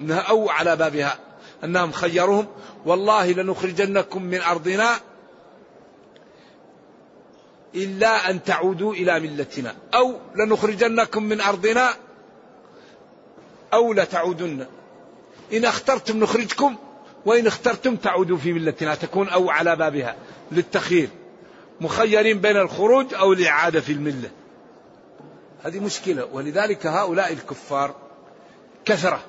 إنها 0.00 0.20
أو 0.20 0.50
على 0.50 0.76
بابها. 0.76 1.18
أنهم 1.64 1.92
خيروهم. 1.92 2.46
والله 2.87 3.33
لنخرجنكم 3.33 4.22
من 4.22 4.40
أرضنا 4.40 4.90
إلا 7.74 8.31
أن 8.31 8.44
تعودوا 8.44 8.94
إلى 8.94 9.20
ملتنا. 9.20 9.74
أو 9.94 10.18
لنخرجنكم 10.37 11.22
من 11.22 11.40
أرضنا 11.40 11.94
أو 13.72 13.92
لتعودن 13.92 14.66
إن 15.52 15.64
اخترتم 15.64 16.20
نخرجكم 16.20 16.76
وإن 17.26 17.46
اخترتم 17.46 17.96
تعودوا 17.96 18.37
في 18.37 18.52
ملتنا 18.52 18.94
تكون 18.94 19.28
أو 19.28 19.50
على 19.50 19.76
بابها. 19.76 20.16
للتخيير. 20.52 21.08
مخيرين 21.80 22.40
بين 22.40 22.56
الخروج 22.56 23.14
أو 23.14 23.32
الإعادة 23.32 23.80
في 23.80 23.92
الملة. 23.92 24.30
هذه 25.62 25.80
مشكلة. 25.80 26.24
ولذلك 26.24 26.87
هؤلاء 26.87 27.32
الكفار 27.32 27.94
كثرة. 28.85 29.20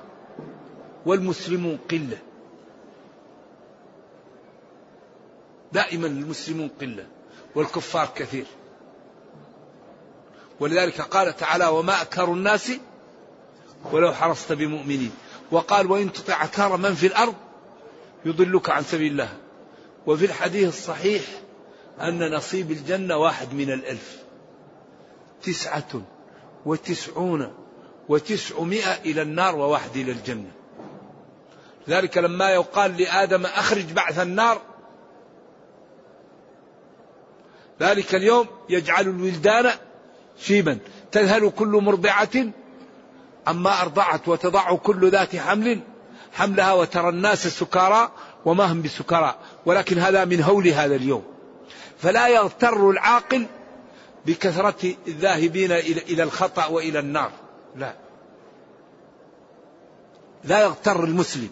والمسلمون 1.06 1.78
قلة. 1.90 2.18
دائما 5.72 6.06
المسلمون 6.06 6.70
قلة. 6.80 7.06
والكفار 7.54 8.08
كثير. 8.16 8.46
ولذلك 10.60 11.00
قال 11.00 11.36
تعالى 11.36 11.66
وما 11.66 12.02
أكثر 12.02 12.32
الناس 12.32 12.72
ولو 13.92 14.12
حرصت 14.12 14.52
بمؤمنين. 14.52 15.10
وقال 15.50 15.90
وإن 15.90 16.12
تطع 16.12 16.44
أكثر 16.44 16.76
من 16.76 16.94
في 16.94 17.06
الأرض 17.06 17.34
يضلك 18.24 18.70
عن 18.70 18.82
سبيل 18.82 19.12
الله. 19.12 19.28
وفي 20.06 20.24
الحديث 20.24 20.68
الصحيح 20.68 21.22
أن 22.00 22.34
نصيب 22.34 22.70
الجنة 22.70 23.16
واحد 23.16 23.54
من 23.54 23.72
الألف. 23.72 24.18
تسعة 25.42 26.02
وتسعون 26.66 27.52
وتسعمائة 28.08 29.00
إلى 29.04 29.22
النار 29.22 29.56
وواحد 29.56 29.96
إلى 29.96 30.12
الجنة. 30.12 30.50
ذلك 31.88 32.18
لما 32.18 32.50
يقال 32.50 32.96
لآدم 32.96 33.46
أخرج 33.46 33.92
بعث 33.92 34.18
النار. 34.18 34.60
ذلك 37.80 38.14
اليوم 38.14 38.46
يجعل 38.68 39.08
الولدان 39.08 39.70
شيبا. 40.38 40.78
تذهل 41.12 41.50
كل 41.50 41.68
مرضعة 41.68 42.52
عما 43.46 43.82
أرضعت 43.82 44.28
وتضع 44.28 44.76
كل 44.76 45.10
ذات 45.10 45.36
حمل 45.36 45.80
حملها 46.32 46.72
وترى 46.72 47.08
الناس 47.08 47.46
سكارى 47.46 48.10
وما 48.44 48.72
هم 48.72 48.82
بسكارى 48.82 49.34
ولكن 49.66 49.98
هذا 49.98 50.24
من 50.24 50.42
هول 50.42 50.68
هذا 50.68 50.94
اليوم. 50.94 51.24
فلا 51.98 52.28
يغتر 52.28 52.90
العاقل 52.90 53.46
بكثرة 54.26 54.94
الذاهبين 55.08 55.72
إلى 55.72 56.22
الخطأ 56.22 56.66
وإلى 56.66 56.98
النار. 56.98 57.30
لا. 57.76 57.94
لا 60.44 60.60
يغتر 60.60 61.04
المسلم. 61.04 61.50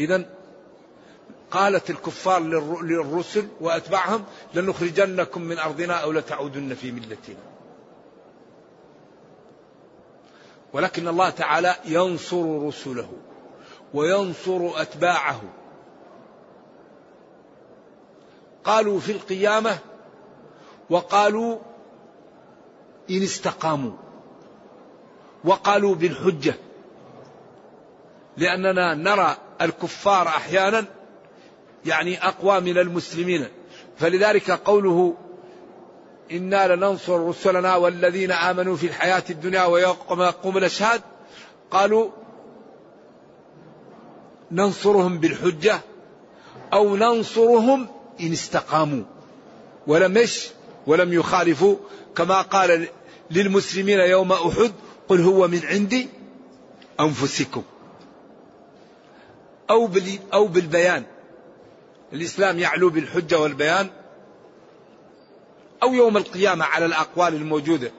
إذا 0.00 0.24
قالت 1.50 1.90
الكفار 1.90 2.42
للرسل 2.82 3.48
وأتباعهم 3.60 4.24
لنخرجنكم 4.54 5.42
من 5.42 5.58
أرضنا 5.58 5.94
أو 5.94 6.12
لتعودن 6.12 6.74
في 6.74 6.92
ملتنا. 6.92 7.36
ولكن 10.72 11.08
الله 11.08 11.30
تعالى 11.30 11.74
ينصر 11.84 12.66
رسله 12.66 13.08
وينصر 13.94 14.70
أتباعه. 14.74 15.40
قالوا 18.64 19.00
في 19.00 19.12
القيامة 19.12 19.78
وقالوا 20.90 21.58
إن 23.10 23.22
استقاموا 23.22 23.92
وقالوا 25.44 25.94
بالحجة 25.94 26.54
لأننا 28.36 28.94
نرى 28.94 29.36
الكفار 29.60 30.28
أحيانا 30.28 30.84
يعني 31.86 32.26
أقوى 32.28 32.60
من 32.60 32.78
المسلمين. 32.78 33.48
فلذلك 33.96 34.50
قوله 34.50 35.14
إنا 36.32 36.74
لننصر 36.74 37.28
رسلنا 37.28 37.76
والذين 37.76 38.32
آمنوا 38.32 38.76
في 38.76 38.86
الحياة 38.86 39.22
الدنيا 39.30 39.64
ويوم 39.64 39.96
يقوم 40.10 40.56
الأشهاد 40.56 41.00
قالوا 41.70 42.10
ننصرهم 44.50 45.18
بالحجة 45.18 45.80
أو 46.72 46.96
ننصرهم 46.96 47.88
إن 48.20 48.32
استقاموا. 48.32 49.04
ولم 49.86 50.16
يش 50.16 50.48
ولم 50.86 51.12
يخالفوا. 51.12 51.76
كما 52.16 52.42
قال 52.42 52.88
للمسلمين 53.30 53.98
يوم 53.98 54.32
أحد 54.32 54.72
قل 55.08 55.20
هو 55.20 55.48
من 55.48 55.60
عندي 55.64 56.08
أنفسكم. 57.00 57.62
أو 59.70 59.90
أو 60.32 60.46
بالبيان. 60.46 61.04
الإسلام 62.12 62.58
يعلو 62.58 62.90
بالحجة 62.90 63.38
والبيان. 63.38 63.88
أو 65.82 65.94
يوم 65.94 66.16
القيامة 66.16 66.64
على 66.64 66.86
الأقوال 66.86 67.34
الموجودة. 67.34 67.92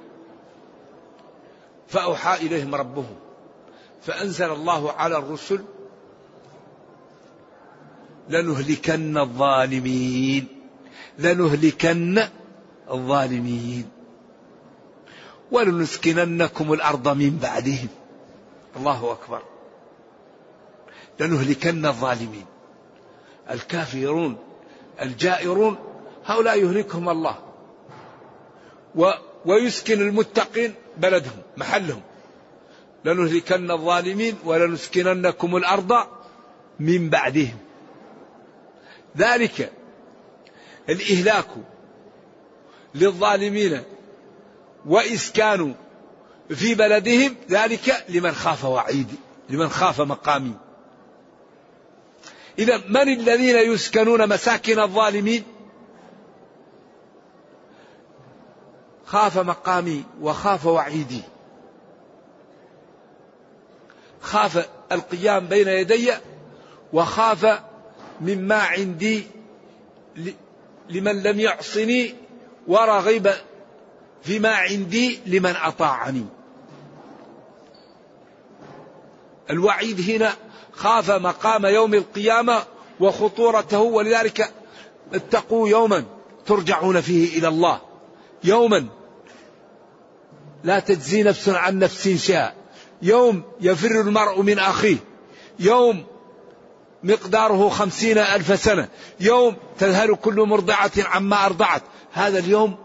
فأوحى 1.88 2.36
إليهم 2.36 2.76
ربهم. 2.76 3.16
فأنزل 4.02 4.52
الله 4.52 4.92
على 4.92 5.18
الرسل 5.18 5.64
لنهلكن 8.30 9.18
الظالمين. 9.18 10.48
لنهلكن 11.20 12.24
الظالمين. 12.92 13.90
ولنسكننكم 15.52 16.74
الأرض 16.74 17.08
من 17.08 17.40
بعدهم. 17.42 17.88
الله 18.76 19.12
أكبر. 19.12 19.42
لنهلكن 21.20 21.86
الظالمين. 21.86 22.46
الكافرون 23.52 24.38
الجائرون 25.02 25.78
هؤلاء 26.26 26.60
يهلكهم 26.60 27.10
الله. 27.10 27.47
و 28.96 29.12
ويسكن 29.46 30.02
المتقين 30.02 30.74
بلدهم 30.98 31.42
محلهم. 31.58 32.02
لنهلكن 33.06 33.72
الظالمين 33.72 34.36
ولنسكننكم 34.46 35.56
الأرض 35.56 35.94
من 36.80 37.10
بعدهم. 37.10 37.58
ذلك 39.18 39.72
الإهلاك 40.90 41.48
للظالمين 42.96 43.84
وإسكان 44.86 45.76
في 46.50 46.76
بلدهم 46.76 47.36
ذلك 47.50 48.06
لمن 48.10 48.32
خاف 48.32 48.66
وعيدي 48.66 49.16
لمن 49.50 49.70
خاف 49.70 50.02
مقامي. 50.02 50.54
إذا 52.60 52.78
من 52.90 53.10
الذين 53.10 53.74
يسكنون 53.74 54.30
مساكن 54.30 54.80
الظالمين؟ 54.80 55.44
خاف 59.08 59.38
مقامي 59.38 60.04
وخاف 60.22 60.66
وعيدي. 60.66 61.22
خاف 64.22 64.70
القيام 64.92 65.48
بين 65.48 65.68
يدي 65.68 66.14
وخاف 66.94 67.60
مما 68.22 68.56
عندي 68.56 69.28
لمن 70.90 71.24
لم 71.24 71.40
يعصني 71.40 72.16
ورغب 72.68 73.34
فيما 74.24 74.56
عندي 74.56 75.20
لمن 75.26 75.56
أطاعني. 75.56 76.26
الوعيد 79.50 80.10
هنا 80.10 80.34
خاف 80.72 81.12
مقام 81.12 81.66
يوم 81.66 81.94
القيامة 81.94 82.64
وخطورته 83.00 83.80
ولذلك 83.80 84.54
اتقوا 85.14 85.70
يوما 85.70 86.04
ترجعون 86.46 87.02
فيه 87.02 87.40
إلى 87.40 87.48
الله. 87.48 87.82
يوما 88.44 88.88
لا 90.64 90.80
تجزي 90.80 91.24
نفس 91.24 91.50
عن 91.50 91.80
نفس 91.80 92.08
شيئا. 92.08 92.54
يوم 93.02 93.44
يفر 93.62 94.02
المرء 94.02 94.42
من 94.42 94.60
أخيه. 94.60 94.98
يوم 95.60 96.06
مقداره 97.04 97.70
خمسين 97.70 98.18
ألف 98.18 98.64
سنة. 98.64 98.88
يوم 99.20 99.56
تذهل 99.80 100.16
كل 100.16 100.42
مرضعة 100.42 100.92
عما 100.98 101.46
أرضعت. 101.46 101.82
هذا 102.14 102.40
اليوم 102.40 102.78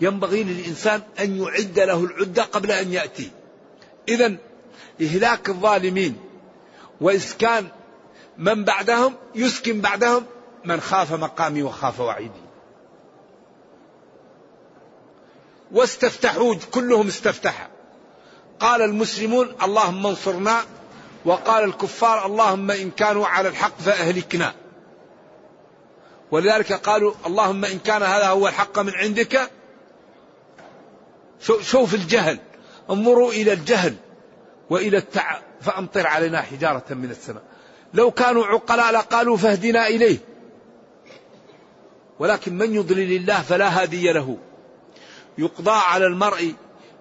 ينبغي 0.00 0.44
للإنسان 0.44 1.02
أن 1.20 1.42
يعد 1.42 1.78
له 1.78 2.04
العدة 2.04 2.42
قبل 2.42 2.70
أن 2.70 2.92
يأتي. 2.92 3.30
إذا 4.08 4.36
إهلاك 5.02 5.48
الظالمين 5.48 6.16
وإسكان 7.00 7.68
من 8.38 8.64
بعدهم 8.64 9.14
يسكن 9.34 9.80
بعدهم 9.80 10.24
من 10.64 10.80
خاف 10.80 11.12
مقامي 11.12 11.62
وخاف 11.62 12.00
وعيدي. 12.00 12.49
واستفتحوا 15.72 16.54
كلهم 16.70 17.06
استفتح 17.06 17.68
قال 18.60 18.82
المسلمون 18.82 19.54
اللهم 19.62 20.06
انصرنا. 20.06 20.64
وقال 21.24 21.64
الكفار 21.64 22.26
اللهم 22.26 22.70
إن 22.70 22.90
كانوا 22.90 23.26
على 23.26 23.48
الحق 23.48 23.78
فأهلكنا. 23.78 24.54
ولذلك 26.30 26.72
قالوا 26.72 27.14
اللهم 27.26 27.64
إن 27.64 27.78
كان 27.78 28.02
هذا 28.02 28.28
هو 28.28 28.48
الحق 28.48 28.78
من 28.78 28.94
عندك 28.94 29.50
شوف 31.60 31.94
الجهل؟ 31.94 32.38
انظروا 32.90 33.32
إلى 33.32 33.52
الجهل 33.52 33.94
وإلى 34.70 34.96
التع... 34.96 35.38
فأمطر 35.60 36.06
علينا 36.06 36.40
حجارة 36.42 36.84
من 36.90 37.10
السماء. 37.10 37.42
لو 37.94 38.10
كانوا 38.10 38.46
عقلاء 38.46 38.92
لقالوا 38.92 39.36
فاهدنا 39.36 39.86
إليه. 39.86 40.18
ولكن 42.18 42.58
من 42.58 42.74
يضلل 42.74 43.12
الله 43.12 43.42
فلا 43.42 43.82
هادي 43.82 44.12
له. 44.12 44.38
يقضى 45.38 45.70
على 45.70 46.06
المرء 46.06 46.54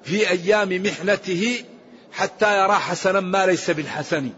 في 0.03 0.29
أيام 0.29 0.83
محنته 0.83 1.65
حتى 2.11 2.59
يرى 2.59 2.73
حسنا 2.73 3.19
ما 3.19 3.45
ليس 3.45 3.71
بالحسن. 3.71 4.29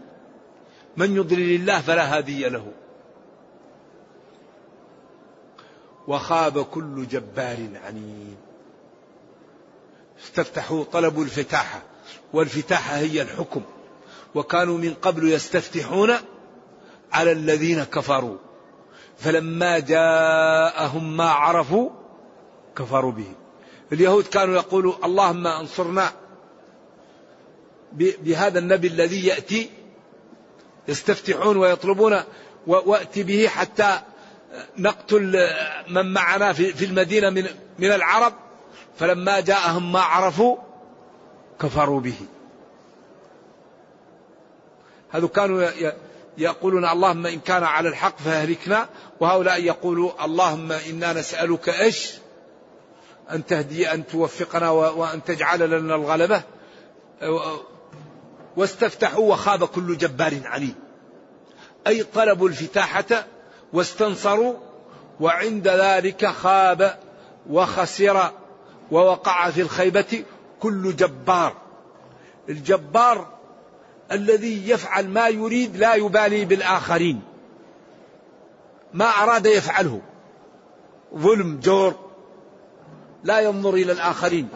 من 0.96 1.16
يضلل 1.16 1.54
الله 1.54 1.80
فلا 1.80 2.16
هادي 2.16 2.48
له. 2.48 2.72
وخاب 6.08 6.64
كل 6.64 7.08
جبار 7.08 7.68
عنيد. 7.86 8.36
استفتحوا 10.24 10.84
طلبوا 10.84 11.24
الفتاحة 11.24 11.82
والفتاحة 12.32 12.96
هي 12.96 13.22
الحكم. 13.22 13.62
وكانوا 14.34 14.78
من 14.78 14.94
قبل 14.94 15.32
يستفتحون 15.32 16.10
على 17.12 17.32
الذين 17.32 17.84
كفروا. 17.84 18.36
فلما 19.18 19.78
جاءهم 19.78 21.16
ما 21.16 21.30
عرفوا 21.30 21.90
كفروا 22.76 23.12
به 23.12 23.32
اليهود 23.92 24.24
كانوا 24.24 24.54
يقولوا 24.54 24.94
اللهم 25.04 25.46
انصرنا 25.46 26.12
بهذا 27.92 28.58
النبي 28.58 28.88
الذي 28.88 29.26
يأتي 29.26 29.70
يستفتحون 30.88 31.56
ويطلبون 31.56 32.20
وأتي 32.66 33.22
به 33.22 33.48
حتى 33.48 34.00
نقتل 34.78 35.48
من 35.88 36.12
معنا 36.12 36.52
في 36.52 36.84
المدينة 36.84 37.30
من 37.30 37.46
من 37.78 37.92
العرب. 37.92 38.32
فلما 38.98 39.40
جاءهم 39.40 39.92
ما 39.92 40.00
عرفوا 40.00 40.56
كفروا 41.60 42.00
به. 42.00 42.14
هذو 45.10 45.28
كانوا 45.28 45.68
يقولون 46.38 46.84
اللهم 46.88 47.26
إن 47.26 47.40
كان 47.40 47.62
على 47.62 47.88
الحق 47.88 48.18
فأهلكنا 48.18 48.88
وهؤلاء 49.20 49.62
يقولوا 49.62 50.24
اللهم 50.24 50.72
إنا 50.72 51.12
نسألك 51.12 51.68
إيش؟ 51.68 52.21
أن 53.30 53.46
تهدي 53.46 53.92
أن 53.92 54.06
توفقنا 54.06 54.70
وأن 54.70 55.24
تجعل 55.24 55.70
لنا 55.70 55.94
الغلبة. 55.94 56.42
واستفتحوا 58.56 59.32
وخاب 59.32 59.64
كل 59.64 59.98
جبار 59.98 60.40
عنيد 60.44 60.74
أي 61.86 62.02
طلبوا 62.02 62.48
الفتاحة 62.48 63.26
واستنصروا 63.72 64.54
وعند 65.20 65.68
ذلك 65.68 66.26
خاب 66.26 66.98
وخسر 67.50 68.30
ووقع 68.90 69.50
في 69.50 69.60
الخيبة 69.60 70.24
كل 70.60 70.96
جبار. 70.96 71.56
الجبار 72.48 73.26
الذي 74.12 74.70
يفعل 74.70 75.08
ما 75.08 75.28
يريد 75.28 75.76
لا 75.76 75.94
يبالي 75.94 76.44
بالآخرين. 76.44 77.22
ما 78.94 79.04
أراد 79.04 79.46
يفعله. 79.46 80.00
ظلم 81.16 81.60
جور 81.60 82.01
لا 83.24 83.40
ينظر 83.40 83.74
إلى 83.74 83.92
الآخرين. 83.92 84.48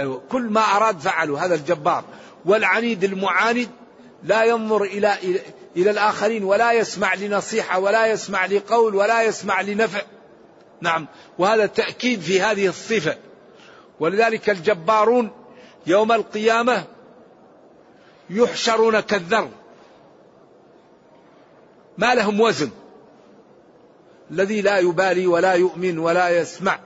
أيوة. 0.00 0.22
كل 0.30 0.42
ما 0.42 0.60
أراد 0.60 0.98
فعله 0.98 1.44
هذا 1.44 1.54
الجبار. 1.54 2.04
والعنيد 2.44 3.04
المعاند 3.04 3.68
لا 4.22 4.44
ينظر 4.44 4.82
إلى 4.82 5.14
إلى 5.76 5.90
الآخرين 5.90 6.44
ولا 6.44 6.72
يسمع 6.72 7.14
لنصيحة 7.14 7.78
ولا 7.78 8.06
يسمع 8.06 8.46
لقول 8.46 8.94
ولا 8.94 9.22
يسمع 9.22 9.60
لنفع. 9.60 10.02
نعم 10.80 11.06
وهذا 11.38 11.66
تأكيد 11.66 12.20
في 12.20 12.40
هذه 12.40 12.66
الصفة. 12.66 13.16
ولذلك 14.00 14.50
الجبارون 14.50 15.30
يوم 15.86 16.12
القيامة 16.12 16.84
يحشرون 18.30 19.00
كالذر. 19.00 19.48
ما 21.98 22.14
لهم 22.14 22.40
وزن. 22.40 22.70
الذي 24.32 24.60
لا 24.60 24.78
يبالي 24.78 25.26
ولا 25.26 25.52
يؤمن 25.52 25.98
ولا 25.98 26.28
يسمع 26.28 26.78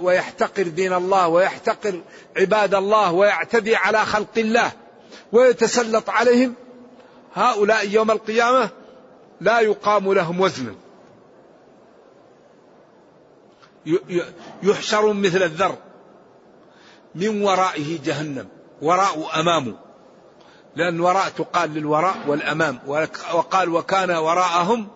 ويحتقر 0.00 0.62
دين 0.62 0.92
الله 0.92 1.28
ويحتقر 1.28 2.00
عباد 2.36 2.74
الله 2.74 3.12
ويعتدي 3.12 3.76
على 3.76 4.06
خلق 4.06 4.38
الله 4.38 4.72
ويتسلط 5.32 6.10
عليهم 6.10 6.54
هؤلاء 7.34 7.88
يوم 7.88 8.10
القيامة 8.10 8.70
لا 9.40 9.60
يقام 9.60 10.12
لهم 10.12 10.40
وزن. 10.40 10.74
يحشر 14.62 15.12
مثل 15.12 15.42
الذر 15.42 15.76
من 17.14 17.42
ورائه 17.42 17.98
جهنم 18.04 18.48
وراء 18.82 19.40
أمامه. 19.40 19.74
لأن 20.76 21.00
وراء 21.00 21.28
تقال 21.28 21.74
للوراء 21.74 22.16
والأمام 22.26 22.78
وقال 23.32 23.68
وكان 23.68 24.10
وراءهم 24.10 24.88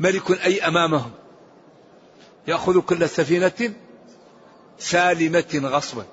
ملك 0.00 0.44
أي 0.44 0.66
أمامهم. 0.66 1.10
يأخذ 2.48 2.80
كل 2.80 3.08
سفينة 3.08 3.74
سالمة 4.78 5.60
غصبا 5.62 6.04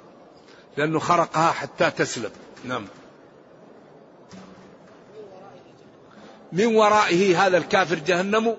لأنه 0.78 1.00
خرقها 1.00 1.52
حتى 1.52 1.92
تسلم 1.92 2.32
نعم. 2.64 2.86
من 6.52 6.66
ورائه 6.66 7.48
هذا 7.48 7.58
الكافر 7.58 7.96
جهنم 7.96 8.58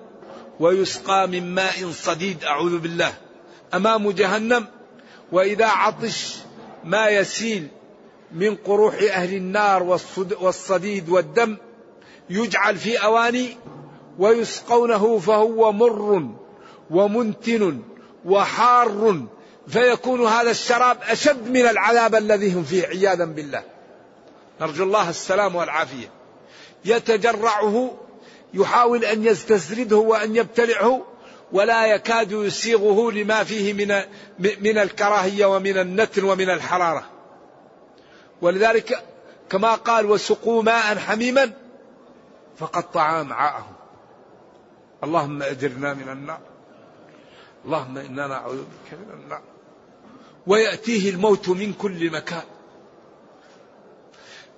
ويسقى 0.59 1.27
من 1.27 1.55
ماء 1.55 1.91
صديد 1.91 2.43
أعوذ 2.43 2.77
بالله. 2.79 3.13
أمام 3.73 4.11
جهنم 4.11 4.67
وإذا 5.31 5.65
عطش 5.65 6.35
ما 6.83 7.07
يسيل 7.07 7.67
من 8.31 8.55
قروح 8.55 8.95
أهل 8.95 9.33
النار 9.33 9.99
والصديد 10.39 11.09
والدم 11.09 11.57
يجعل 12.29 12.77
في 12.77 12.97
أواني 12.97 13.57
ويسقونه 14.17 15.19
فهو 15.19 15.71
مر 15.71 16.29
ومنتن 16.91 17.81
وحار 18.25 19.27
فيكون 19.67 20.25
هذا 20.25 20.51
الشراب 20.51 20.97
أشد 21.09 21.49
من 21.49 21.65
العذاب 21.67 22.15
الذي 22.15 22.53
هم 22.53 22.63
فيه 22.63 22.87
عياذا 22.87 23.25
بالله 23.25 23.63
نرجو 24.61 24.83
الله 24.83 25.09
السلام 25.09 25.55
والعافية 25.55 26.11
يتجرعه 26.85 27.97
يحاول 28.53 29.05
أن 29.05 29.25
يستسرده 29.25 29.97
وأن 29.97 30.35
يبتلعه 30.35 31.05
ولا 31.51 31.85
يكاد 31.85 32.31
يسيغه 32.31 33.11
لما 33.11 33.43
فيه 33.43 33.73
من 33.73 34.01
من 34.39 34.77
الكراهية 34.77 35.45
ومن 35.45 35.77
النتن 35.77 36.23
ومن 36.23 36.49
الحرارة. 36.49 37.03
ولذلك 38.41 39.03
كما 39.49 39.75
قال 39.75 40.05
وسقوا 40.05 40.63
ماء 40.63 40.97
حميما 40.97 41.51
فقطع 42.57 43.21
امعاءهم. 43.21 43.73
اللهم 45.03 45.43
أجرنا 45.43 45.93
من 45.93 46.09
النار. 46.09 46.39
اللهم 47.65 47.97
إنا 47.97 48.27
نعوذ 48.27 48.57
بك 48.57 48.93
من 48.93 49.21
النار. 49.23 49.41
ويأتيه 50.47 51.09
الموت 51.09 51.49
من 51.49 51.73
كل 51.73 52.11
مكان. 52.11 52.43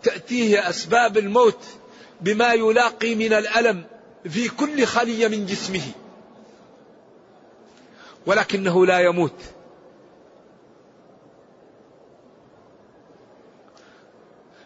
تأتيه 0.04 0.70
أسباب 0.70 1.18
الموت 1.18 1.64
بما 2.22 2.54
يلاقي 2.54 3.16
من 3.16 3.34
الألم 3.34 3.86
في 4.30 4.50
كل 4.50 4.86
خليه 4.86 5.28
من 5.28 5.46
جسمه. 5.46 5.92
ولكنه 8.26 8.86
لا 8.86 9.00
يموت 9.00 9.42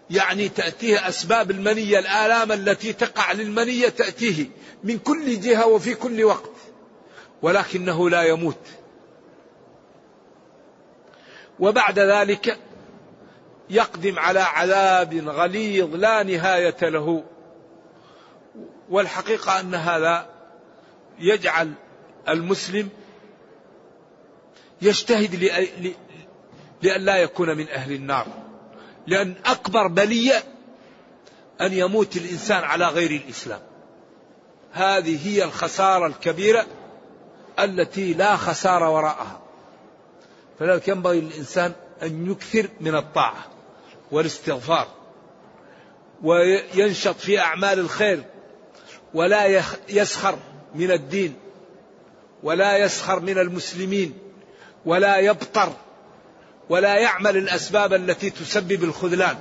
يعني 0.09 0.49
تأتيه 0.49 1.07
أسباب 1.07 1.51
المنية 1.51 1.99
الآلام 1.99 2.51
التي 2.51 2.93
تقع 2.93 3.31
للمنية 3.31 3.89
تأتيه 3.89 4.45
من 4.83 4.99
كل 4.99 5.39
جهة 5.39 5.67
وفي 5.67 5.93
كل 5.93 6.23
وقت 6.23 6.51
ولكنه 7.41 8.09
لا 8.09 8.23
يموت. 8.23 8.59
وبعد 11.59 11.99
ذلك 11.99 12.59
يقدم 13.69 14.19
على 14.19 14.39
عذاب 14.39 15.27
غليظ 15.27 15.95
لا 15.95 16.23
نهاية 16.23 16.77
له 16.81 17.23
والحقيقة 18.89 19.59
أن 19.59 19.75
هذا 19.75 20.29
يجعل 21.19 21.73
المسلم 22.29 22.89
يجتهد 24.81 25.35
لأن 26.81 27.01
لا 27.01 27.17
يكون 27.17 27.57
من 27.57 27.69
أهل 27.69 27.91
النار. 27.91 28.44
لأن 29.07 29.35
أكبر 29.45 29.87
بلية 29.87 30.43
أن 31.61 31.73
يموت 31.73 32.17
الإنسان 32.17 32.63
على 32.63 32.87
غير 32.87 33.11
الإسلام. 33.11 33.61
هذه 34.71 35.27
هي 35.27 35.43
الخسارة 35.43 36.07
الكبيرة 36.07 36.65
التي 37.59 38.13
لا 38.13 38.35
خسارة 38.35 38.89
وراءها. 38.89 39.41
فلذلك 40.59 40.87
ينبغي 40.87 41.21
للإنسان 41.21 41.71
أن 42.03 42.31
يكثر 42.31 42.69
من 42.81 42.95
الطاعة 42.95 43.45
والاستغفار 44.11 44.87
وينشط 46.23 47.15
في 47.15 47.39
أعمال 47.39 47.79
الخير 47.79 48.23
ولا 49.13 49.63
يسخر 49.89 50.37
من 50.75 50.91
الدين 50.91 51.35
ولا 52.43 52.77
يسخر 52.77 53.19
من 53.19 53.37
المسلمين 53.37 54.13
ولا 54.85 55.17
يبطر 55.17 55.73
ولا 56.69 56.95
يعمل 56.95 57.37
الأسباب 57.37 57.93
التي 57.93 58.29
تسبب 58.29 58.83
الخذلان. 58.83 59.37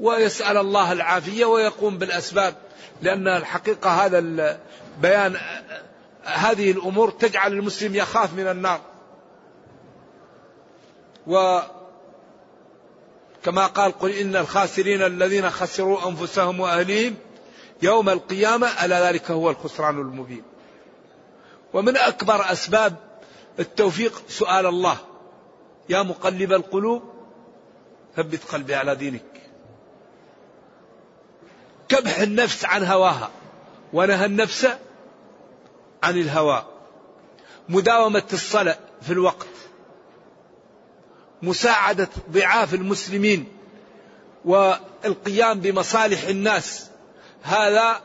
ويسأل 0.00 0.56
الله 0.56 0.92
العافية 0.92 1.44
ويقوم 1.44 1.98
بالأسباب 1.98 2.54
لأن 3.02 3.28
الحقيقة 3.28 3.90
هذا 3.90 4.18
البيان 4.18 5.36
هذه 6.24 6.70
الأمور 6.70 7.10
تجعل 7.10 7.52
المسلم 7.52 7.94
يخاف 7.94 8.34
من 8.34 8.46
النار. 8.46 8.80
و 11.26 11.60
كما 13.42 13.66
قال 13.66 13.98
قل 13.98 14.10
إن 14.10 14.36
الخاسرين 14.36 15.02
الذين 15.02 15.50
خسروا 15.50 16.08
أنفسهم 16.08 16.60
وأهليهم 16.60 17.16
يوم 17.82 18.08
القيامة 18.08 18.84
ألا 18.84 19.08
ذلك 19.08 19.30
هو 19.30 19.50
الخسران 19.50 20.00
المبين. 20.00 20.42
ومن 21.72 21.96
أكبر 21.96 22.52
أسباب 22.52 22.96
التوفيق 23.58 24.22
سؤال 24.28 24.66
الله. 24.66 24.96
يا 25.90 26.02
مقلب 26.02 26.52
القلوب 26.52 27.02
ثبت 28.16 28.44
قلبي 28.44 28.74
على 28.74 28.96
دينك. 28.96 29.22
كبح 31.88 32.18
النفس 32.18 32.64
عن 32.64 32.84
هواها 32.84 33.30
ونهى 33.92 34.24
النفس 34.24 34.68
عن 36.02 36.18
الهوى. 36.18 36.64
مداومة 37.68 38.22
الصلاة 38.32 38.78
في 39.02 39.12
الوقت 39.12 39.46
مساعدة 41.42 42.08
ضعاف 42.30 42.74
المسلمين 42.74 43.48
والقيام 44.44 45.60
بمصالح 45.60 46.22
الناس. 46.22 46.86
هذا 47.42 48.00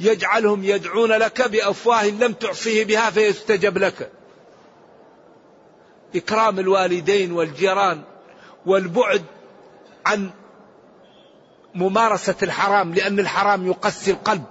يجعلهم 0.00 0.64
يدعون 0.64 1.12
لك 1.12 1.48
بأفواه 1.48 2.06
لم 2.06 2.32
تعصيه 2.32 2.84
بها 2.84 3.10
فيستجب 3.10 3.78
لك. 3.78 4.10
إكرام 6.16 6.58
الوالدين 6.58 7.32
والجيران 7.32 8.02
والبعد 8.66 9.24
عن 10.06 10.30
ممارسة 11.74 12.34
الحرام 12.42 12.94
لأن 12.94 13.18
الحرام 13.18 13.66
يقسي 13.66 14.10
القلب. 14.10 14.44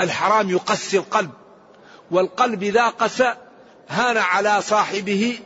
الحرام 0.00 0.50
يقسي 0.50 0.98
القلب. 0.98 1.30
والقلب 2.10 2.62
إذا 2.62 2.88
قسى 2.88 3.34
هان 3.88 4.16
على 4.16 4.62
صاحبه 4.62 5.38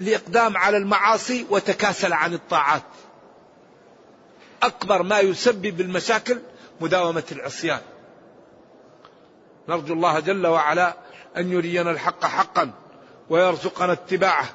الإقدام 0.00 0.56
على 0.56 0.76
المعاصي 0.76 1.46
وتكاسل 1.50 2.12
عن 2.12 2.34
الطاعات. 2.34 2.82
أكبر 4.62 5.02
ما 5.02 5.20
يسبب 5.20 5.80
المشاكل 5.80 6.40
مداومة 6.80 7.24
العصيان. 7.32 7.80
نرجو 9.68 9.94
الله 9.94 10.20
جل 10.20 10.46
وعلا 10.46 10.96
أن 11.36 11.52
يرينا 11.52 11.90
الحق 11.90 12.24
حقا. 12.24 12.83
ويرزقنا 13.30 13.92
اتباعه 13.92 14.48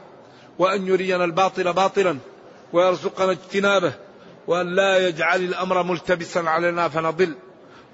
وأن 0.60 0.88
يرينا 0.88 1.25
الباطل 1.25 1.73
باطلا 1.73 2.17
ويرزقنا 2.73 3.32
اجتنابه 3.32 3.93
وأن 4.47 4.75
لا 4.75 5.08
يجعل 5.08 5.43
الأمر 5.43 5.84
ملتبسا 5.84 6.39
علينا 6.39 6.89
فنضل. 6.89 7.36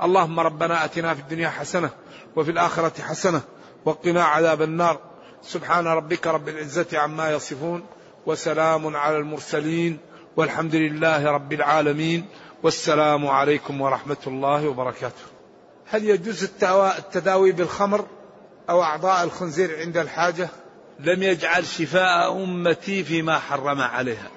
اللهم 0.03 0.39
ربنا 0.39 0.85
أتنا 0.85 1.13
في 1.13 1.21
الدنيا 1.21 1.49
حسنة 1.49 1.89
وفي 2.35 2.51
الآخرة 2.51 3.01
حسنة 3.01 3.41
وقنا 3.85 4.23
عذاب 4.23 4.61
النار. 4.61 4.99
سبحان 5.43 5.87
ربك 5.87 6.27
رب 6.27 6.49
العزة 6.49 6.87
عما 6.93 7.31
يصفون 7.31 7.85
وسلام 8.25 8.95
على 8.95 9.17
المرسلين 9.17 9.99
والحمد 10.37 10.75
لله 10.75 11.31
رب 11.31 11.53
العالمين. 11.53 12.25
والسلام 12.63 13.27
عليكم 13.27 13.81
ورحمة 13.81 14.17
الله 14.27 14.67
وبركاته. 14.67 15.23
هل 15.87 16.03
يجوز 16.03 16.49
التداوي 16.63 17.51
بالخمر 17.51 18.05
أو 18.69 18.83
أعضاء 18.83 19.23
الخنزير 19.23 19.79
عند 19.79 19.97
الحاجة؟ 19.97 20.49
لم 20.99 21.23
يجعل 21.23 21.65
شفاء 21.65 22.43
أمتي 22.43 23.03
فيما 23.03 23.39
حرم 23.39 23.81
عليها. 23.81 24.29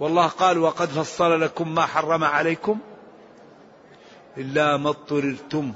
والله 0.00 0.26
قال 0.26 0.58
وقد 0.58 0.88
فصل 0.88 1.40
لكم 1.40 1.74
ما 1.74 1.86
حرم 1.86 2.24
عليكم 2.24 2.78
إلا 4.36 4.76
ما 4.76 4.88
اضطررتم. 4.88 5.72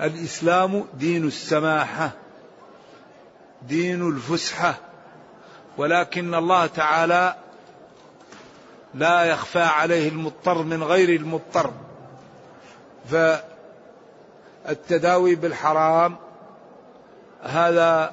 الإسلام 0.00 0.84
دين 0.94 1.26
السماحة 1.26 2.10
دين 3.62 4.08
الفسحة 4.08 4.74
ولكن 5.76 6.34
الله 6.34 6.66
تعالى 6.66 7.36
لا 8.94 9.24
يخفى 9.24 9.62
عليه 9.62 10.08
المضطر 10.08 10.62
من 10.62 10.82
غير 10.82 11.08
المضطر. 11.20 11.72
فالتداوي 14.64 15.34
بالحرام 15.34 16.16
هذا 17.42 18.12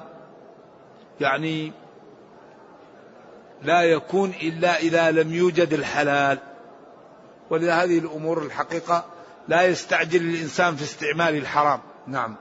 يعني 1.20 1.72
لا 3.62 3.82
يكون 3.82 4.30
إلا 4.42 4.78
إذا 4.78 5.10
لم 5.10 5.34
يوجد 5.34 5.72
الحلال. 5.72 6.38
ولهذه 7.50 7.84
هذه 7.84 7.98
الأمور 7.98 8.42
الحقيقة 8.42 9.04
لا 9.48 9.62
يستعجل 9.62 10.20
الإنسان 10.20 10.76
في 10.76 10.82
استعمال 10.82 11.36
الحرام. 11.36 11.80
نعم. 12.06 12.36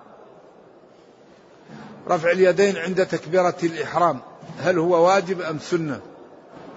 رفع 2.07 2.31
اليدين 2.31 2.77
عند 2.77 3.05
تكبيرة 3.05 3.57
الإحرام 3.63 4.19
هل 4.59 4.77
هو 4.77 5.07
واجب 5.07 5.41
أم 5.41 5.59
سنة؟ 5.59 6.01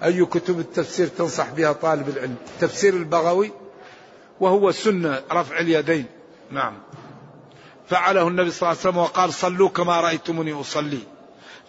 أي 0.03 0.25
كتب 0.25 0.59
التفسير 0.59 1.07
تنصح 1.07 1.49
بها 1.49 1.73
طالب 1.73 2.09
العلم؟ 2.09 2.35
تفسير 2.59 2.93
البغوي 2.93 3.51
وهو 4.39 4.71
سنة 4.71 5.21
رفع 5.31 5.59
اليدين. 5.59 6.05
نعم. 6.51 6.73
فعله 7.89 8.27
النبي 8.27 8.51
صلى 8.51 8.61
الله 8.61 8.79
عليه 8.79 8.89
وسلم 8.89 8.97
وقال 8.97 9.33
صلوا 9.33 9.69
كما 9.69 10.01
رأيتموني 10.01 10.53
أصلي. 10.53 10.99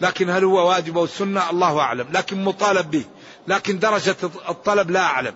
لكن 0.00 0.30
هل 0.30 0.44
هو 0.44 0.68
واجب 0.68 0.98
أو 0.98 1.06
سنة؟ 1.06 1.50
الله 1.50 1.80
أعلم. 1.80 2.06
لكن 2.12 2.44
مطالب 2.44 2.90
به. 2.90 3.04
لكن 3.48 3.78
درجة 3.78 4.16
الطلب 4.48 4.90
لا 4.90 5.00
أعلم. 5.00 5.34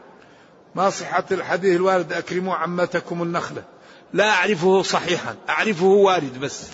ما 0.75 0.91
صحة 0.91 1.25
الحديث 1.31 1.77
الوارد؟ 1.77 2.13
أكرموا 2.13 2.55
عمتكم 2.55 3.23
النخلة. 3.23 3.65
لا 4.13 4.31
أعرفه 4.31 4.83
صحيحا. 4.83 5.37
أعرفه 5.49 5.87
وارد 5.87 6.41
بس. 6.41 6.71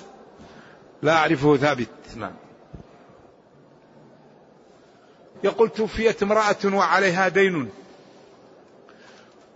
لا 1.02 1.12
أعرفه 1.16 1.56
ثابت. 1.56 1.88
نعم. 2.16 2.34
يقول 5.44 5.68
توفيت 5.68 6.22
امرأة 6.22 6.56
وعليها 6.64 7.28
دين. 7.28 7.70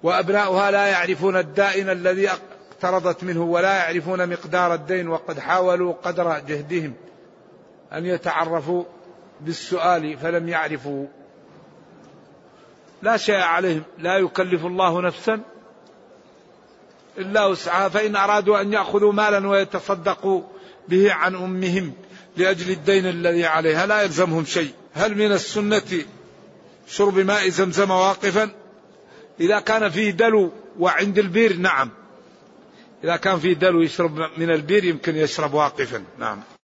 وأبناؤها 0.03 0.71
لا 0.71 0.87
يعرفون 0.87 1.37
الدائن 1.37 1.91
الذي 1.91 2.31
اقترضت 2.79 3.25
منه 3.25 3.43
ولا 3.43 3.75
يعرفون 3.75 4.29
مقدار 4.29 4.75
الدين 4.75 5.09
وقد 5.09 5.39
حاولوا 5.39 5.95
قدر 6.03 6.39
جهدهم 6.49 6.95
أن 7.93 8.07
يتعرفوا 8.07 8.85
بالسؤال 9.41 10.19
فلم 10.19 10.49
يعرفوا. 10.49 11.07
لا 13.03 13.17
شيء 13.17 13.41
عليهم 13.41 13.83
لا 13.99 14.19
يكلف 14.19 14.67
الله 14.67 15.01
نفسا 15.01 15.41
إلا 17.19 17.47
وسعها 17.47 17.89
فإن 17.89 18.17
أرادوا 18.17 18.61
أن 18.61 18.73
يأخذوا 18.73 19.13
مالا 19.13 19.49
ويتصدقوا 19.49 20.43
به 20.89 21.13
عن 21.13 21.35
أمهم 21.35 21.93
لأجل 22.37 22.71
الدين 22.71 23.07
الذي 23.07 23.47
عليها 23.47 23.87
لا 23.87 24.03
يلزمهم 24.03 24.45
شيء. 24.45 24.73
هل 24.95 25.15
من 25.15 25.33
السنة 25.33 26.05
شرب 26.89 27.19
ماء 27.19 27.49
زمزم 27.49 27.91
واقفا؟ 27.91 28.51
إذا 29.41 29.61
كان 29.61 29.91
فيه 29.91 30.11
دلو 30.11 30.53
وعند 30.79 31.19
البير 31.19 31.57
نعم. 31.57 31.98
إذا 33.05 33.17
كان 33.17 33.39
فيه 33.39 33.53
دلو 33.53 33.83
يشرب 33.83 34.31
من 34.37 34.51
البير 34.51 34.85
يمكن 34.85 35.17
يشرب 35.17 35.55
واقفا. 35.55 36.05
نعم. 36.19 36.58